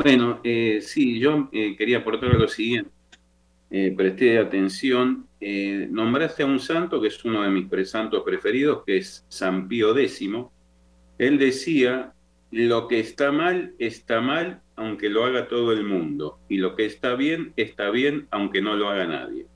[0.00, 2.92] Bueno, eh, sí, yo eh, quería aportar lo siguiente.
[3.68, 5.26] Eh, presté atención.
[5.40, 9.66] Eh, nombraste a un santo que es uno de mis presantos preferidos, que es San
[9.66, 10.30] Pío X.
[11.18, 12.12] Él decía,
[12.52, 16.38] lo que está mal, está mal, aunque lo haga todo el mundo.
[16.48, 19.46] Y lo que está bien, está bien, aunque no lo haga nadie.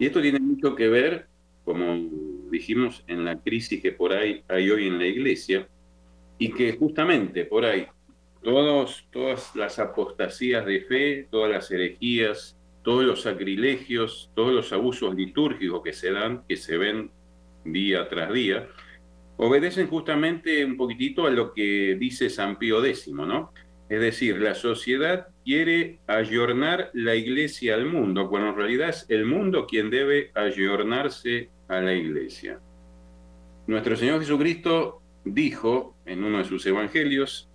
[0.00, 1.28] Y esto tiene mucho que ver,
[1.64, 2.10] como
[2.50, 5.68] dijimos, en la crisis que por ahí hay hoy en la iglesia,
[6.38, 7.86] y que justamente por ahí
[9.10, 15.82] todas las apostasías de fe, todas las herejías, todos los sacrilegios, todos los abusos litúrgicos
[15.82, 17.10] que se dan, que se ven
[17.64, 18.68] día tras día,
[19.36, 23.52] obedecen justamente un poquitito a lo que dice San Pío X, ¿no?
[23.88, 29.26] Es decir, la sociedad quiere ayornar la iglesia al mundo, cuando en realidad es el
[29.26, 32.60] mundo quien debe ayornarse a la iglesia.
[33.66, 37.45] Nuestro Señor Jesucristo dijo en uno de sus evangelios,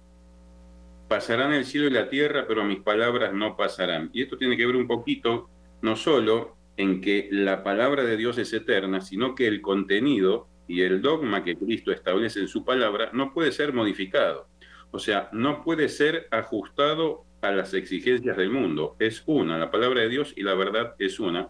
[1.11, 4.09] pasarán el cielo y la tierra, pero mis palabras no pasarán.
[4.13, 5.49] Y esto tiene que ver un poquito,
[5.81, 10.83] no solo en que la palabra de Dios es eterna, sino que el contenido y
[10.83, 14.47] el dogma que Cristo establece en su palabra no puede ser modificado.
[14.91, 18.95] O sea, no puede ser ajustado a las exigencias del mundo.
[18.97, 21.49] Es una, la palabra de Dios y la verdad es una.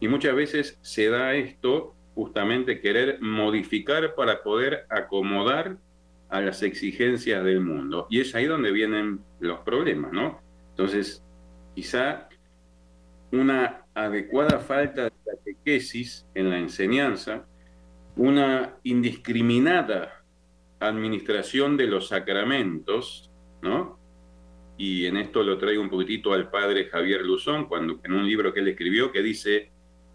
[0.00, 5.78] Y muchas veces se da esto justamente querer modificar para poder acomodar
[6.28, 8.06] a las exigencias del mundo.
[8.10, 10.40] Y es ahí donde vienen los problemas, ¿no?
[10.70, 11.24] Entonces,
[11.74, 12.28] quizá
[13.32, 17.46] una adecuada falta de catequesis en la enseñanza,
[18.16, 20.24] una indiscriminada
[20.80, 23.30] administración de los sacramentos,
[23.62, 23.98] ¿no?
[24.76, 28.54] Y en esto lo traigo un poquitito al padre Javier Luzón, cuando en un libro
[28.54, 29.72] que él escribió que dice,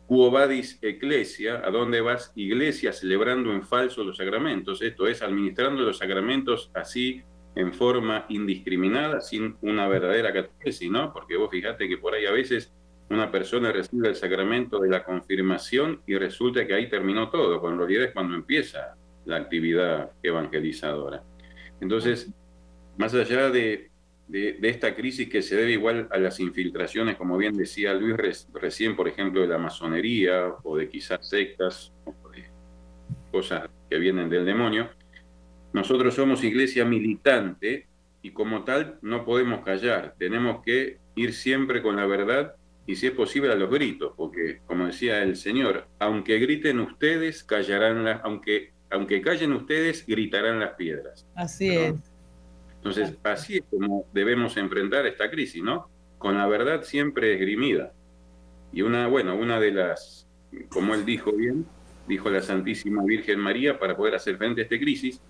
[0.08, 4.82] Quo vadis ecclesia, ¿a dónde vas iglesia celebrando en falso los sacramentos?
[4.82, 7.24] Esto es, administrando los sacramentos así
[7.56, 11.14] en forma indiscriminada, sin una verdadera catequesis, ¿no?
[11.14, 12.74] Porque vos fíjate que por ahí a veces
[13.10, 17.84] una persona recibe el sacramento de la confirmación y resulta que ahí terminó todo, cuando
[17.84, 18.96] en realidad es cuando empieza
[19.26, 21.24] la actividad evangelizadora.
[21.80, 22.32] Entonces,
[22.98, 23.92] más allá de,
[24.32, 28.16] esta crisis que se debe igual a las infiltraciones, como bien decía Luis
[28.54, 32.46] recién, por ejemplo, de la masonería o de quizás sectas o de
[33.32, 34.90] cosas que vienen del demonio,
[35.74, 37.88] nosotros somos iglesia militante
[38.22, 42.56] y como tal no podemos callar, tenemos que ir siempre con la verdad
[42.86, 47.44] y si es posible a los gritos, porque como decía el Señor, aunque griten ustedes,
[47.44, 51.26] callarán las, aunque aunque callen ustedes, gritarán las piedras.
[51.36, 52.13] Así es.
[52.84, 55.90] Entonces, así es como debemos enfrentar esta crisis, ¿no?
[56.18, 57.94] Con la verdad siempre esgrimida.
[58.74, 60.28] Y una, bueno, una de las,
[60.68, 61.66] como él dijo bien,
[62.10, 65.22] dijo la Santísima Virgen María, para poder hacer frente a esta crisis,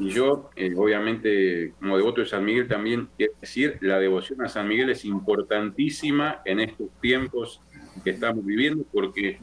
[0.00, 4.48] y yo, eh, obviamente, como devoto de San Miguel, también quiero decir, la devoción a
[4.48, 7.60] San Miguel es importantísima en estos tiempos
[8.02, 9.38] que estamos viviendo, porque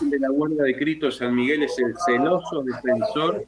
[0.00, 3.46] de la guarda de Cristo, San Miguel es el celoso defensor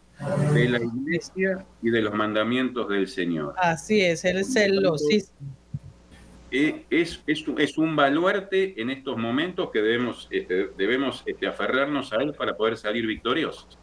[0.53, 3.55] de la iglesia y de los mandamientos del Señor.
[3.57, 5.39] Así es, él es celosísimo.
[6.51, 12.17] Es, es, es, un baluarte en estos momentos que debemos, este, debemos este, aferrarnos a
[12.17, 13.77] él para poder salir victoriosos.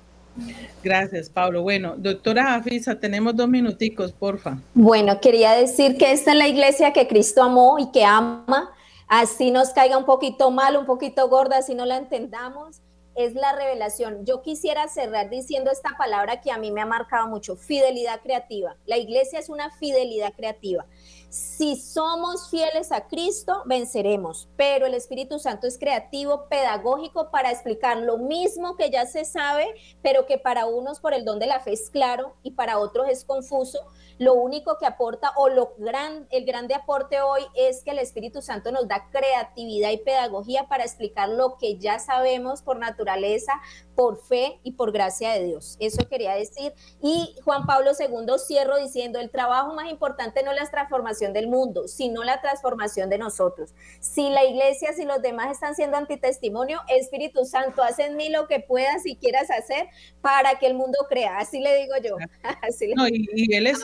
[0.82, 1.62] Gracias, Pablo.
[1.62, 4.58] Bueno, doctora Afisa, tenemos dos minuticos, porfa.
[4.74, 8.72] Bueno, quería decir que esta es la iglesia que Cristo amó y que ama
[9.12, 12.82] así nos caiga un poquito mal, un poquito gorda, así no la entendamos,
[13.14, 14.26] es la revelación.
[14.26, 18.78] Yo quisiera cerrar diciendo esta palabra que a mí me ha marcado mucho, fidelidad creativa.
[18.86, 20.86] La iglesia es una fidelidad creativa.
[21.32, 27.96] Si somos fieles a Cristo, venceremos, pero el Espíritu Santo es creativo, pedagógico para explicar
[28.00, 29.66] lo mismo que ya se sabe,
[30.02, 33.08] pero que para unos por el don de la fe es claro y para otros
[33.08, 33.80] es confuso.
[34.18, 38.42] Lo único que aporta o lo gran, el grande aporte hoy es que el Espíritu
[38.42, 43.54] Santo nos da creatividad y pedagogía para explicar lo que ya sabemos por naturaleza,
[43.96, 45.78] por fe y por gracia de Dios.
[45.80, 46.74] Eso quería decir.
[47.02, 51.48] Y Juan Pablo II cierro diciendo, el trabajo más importante no es la transformación del
[51.48, 53.74] mundo, sino la transformación de nosotros.
[54.00, 58.48] Si la iglesia, si los demás están siendo antitestimonio, Espíritu Santo, haz en mí lo
[58.48, 59.88] que puedas y quieras hacer
[60.22, 61.38] para que el mundo crea.
[61.38, 62.18] Así le digo yo.
[62.96, 63.84] no, y, él es,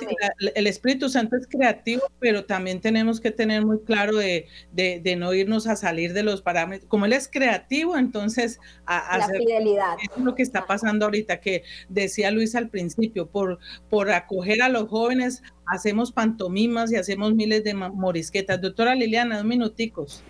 [0.55, 5.33] el Espíritu Santo es creativo, pero también tenemos que tener muy claro de, de, no
[5.33, 6.89] irnos a salir de los parámetros.
[6.89, 8.59] Como él es creativo, entonces...
[8.85, 13.59] A, la fidelidad es lo que está pasando ahorita, que decía Luis al principio, por,
[13.89, 18.61] por acoger a los jóvenes hacemos pantomimas y hacemos miles de morisquetas.
[18.61, 20.23] Doctora Liliana, dos minuticos.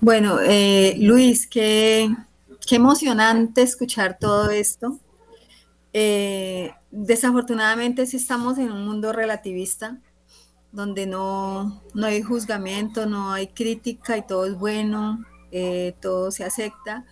[0.00, 2.08] Bueno, eh, Luis, qué,
[2.66, 4.98] qué, emocionante escuchar todo esto.
[5.92, 9.98] Eh, desafortunadamente sí estamos en un mundo relativista,
[10.72, 16.44] donde no, no hay juzgamiento, no hay crítica y todo es bueno, eh, todo se
[16.44, 17.04] acepta.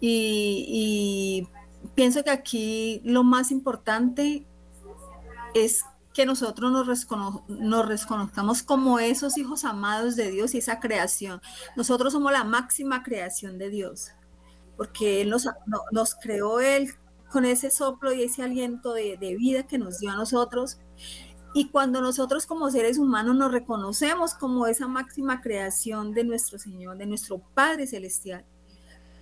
[0.00, 1.48] Y,
[1.94, 4.46] pienso que aquí lo más importante
[5.54, 7.06] es que nosotros nos,
[7.48, 11.40] nos, reconozcamos como esos hijos amados de Dios y esa creación.
[11.76, 14.10] Nosotros somos la máxima creación de Dios,
[14.76, 15.48] porque Él nos,
[15.92, 16.92] nos creó Él
[17.30, 20.78] con ese soplo y ese aliento de, de, vida que nos dio a nosotros.
[21.54, 26.96] Y cuando nosotros como seres humanos nos reconocemos como esa máxima creación de nuestro Señor,
[26.96, 28.44] de nuestro Padre Celestial,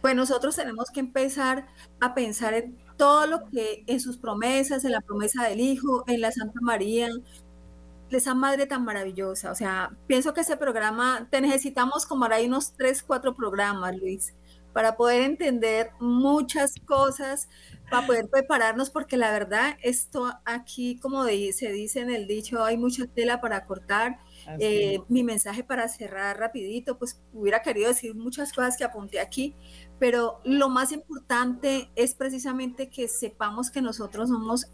[0.01, 1.67] pues nosotros tenemos que empezar
[2.01, 6.21] a pensar en todo lo que en sus promesas, en la promesa del Hijo, en
[6.21, 7.09] la Santa María,
[8.11, 9.51] esa madre tan maravillosa.
[9.51, 13.97] O sea, pienso que ese programa, te necesitamos como ahora hay unos tres, cuatro programas,
[13.97, 14.35] Luis,
[14.73, 17.49] para poder entender muchas cosas,
[17.91, 22.77] para poder prepararnos, porque la verdad, esto aquí, como se dice en el dicho, hay
[22.77, 24.19] mucha tela para cortar.
[24.61, 29.55] Eh, mi mensaje para cerrar rapidito, pues hubiera querido decir muchas cosas que apunté aquí,
[29.99, 34.67] pero lo más importante es precisamente que sepamos que nosotros somos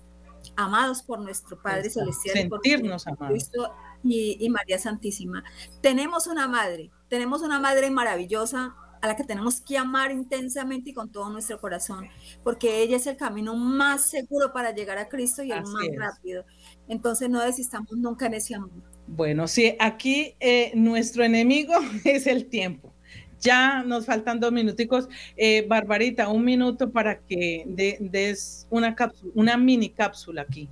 [0.57, 3.51] amados por nuestro Padre Celestial, sentirnos por amados.
[4.03, 5.43] y, y María Santísima.
[5.81, 10.95] Tenemos una madre, tenemos una madre maravillosa a la que tenemos que amar intensamente y
[10.95, 12.09] con todo nuestro corazón,
[12.43, 16.47] porque ella es el camino más seguro para llegar a Cristo y el más rápido.
[16.89, 18.71] Entonces no desistamos nunca en ese amor.
[19.07, 22.94] Bueno, sí, aquí eh, nuestro enemigo es el tiempo.
[23.45, 25.07] Ya nos faltan dos minuticos.
[25.37, 28.97] Eh, Barbarita, un minuto para que des una,
[29.35, 30.67] una mini cápsula aquí.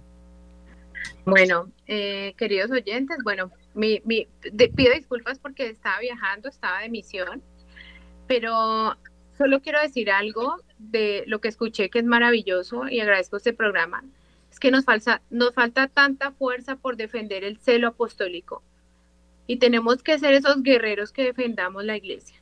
[1.26, 7.42] Bueno, eh, queridos oyentes, bueno, mi, pido disculpas porque estaba viajando, estaba de misión,
[8.26, 8.96] pero
[9.36, 14.02] solo quiero decir algo de lo que escuché que es maravilloso y agradezco este programa.
[14.50, 18.62] Es que nos, falta, nos falta tanta fuerza por defender el celo apostólico
[19.46, 22.41] y tenemos que ser esos guerreros que defendamos la iglesia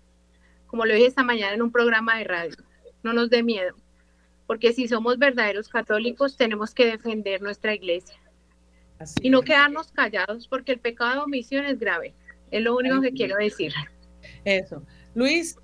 [0.70, 2.56] como lo dije esta mañana en un programa de radio,
[3.02, 3.74] no nos dé miedo,
[4.46, 8.14] porque si somos verdaderos católicos tenemos que defender nuestra iglesia
[9.20, 12.14] y no quedarnos callados porque el pecado de omisión es grave.
[12.50, 13.72] Es lo único que quiero decir.
[14.44, 14.82] Eso.
[15.14, 15.56] Luis,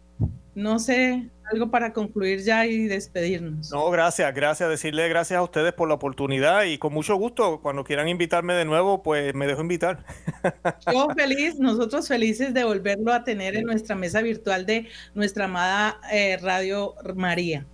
[0.57, 3.71] no sé, algo para concluir ya y despedirnos.
[3.71, 7.85] No, gracias, gracias, decirle gracias a ustedes por la oportunidad y con mucho gusto, cuando
[7.85, 10.03] quieran invitarme de nuevo, pues me dejo invitar.
[10.93, 16.01] Yo feliz, nosotros felices de volverlo a tener en nuestra mesa virtual de nuestra amada
[16.11, 17.67] eh, Radio María.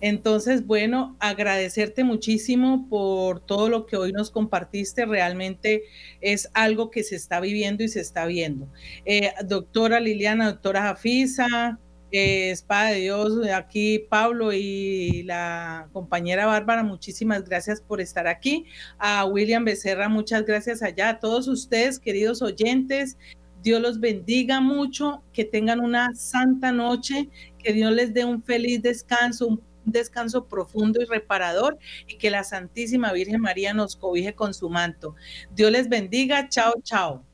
[0.00, 5.04] Entonces, bueno, agradecerte muchísimo por todo lo que hoy nos compartiste.
[5.04, 5.82] Realmente
[6.22, 8.66] es algo que se está viviendo y se está viendo.
[9.04, 11.78] Eh, doctora Liliana, doctora Jafisa,
[12.12, 18.66] eh, Espada de Dios, aquí Pablo y la compañera Bárbara, muchísimas gracias por estar aquí.
[18.98, 21.10] A William Becerra, muchas gracias allá.
[21.10, 23.16] A todos ustedes, queridos oyentes,
[23.62, 28.82] Dios los bendiga mucho, que tengan una santa noche, que Dios les dé un feliz
[28.82, 34.54] descanso, un descanso profundo y reparador y que la Santísima Virgen María nos cobije con
[34.54, 35.14] su manto.
[35.54, 36.48] Dios les bendiga.
[36.48, 37.29] Chao, chao.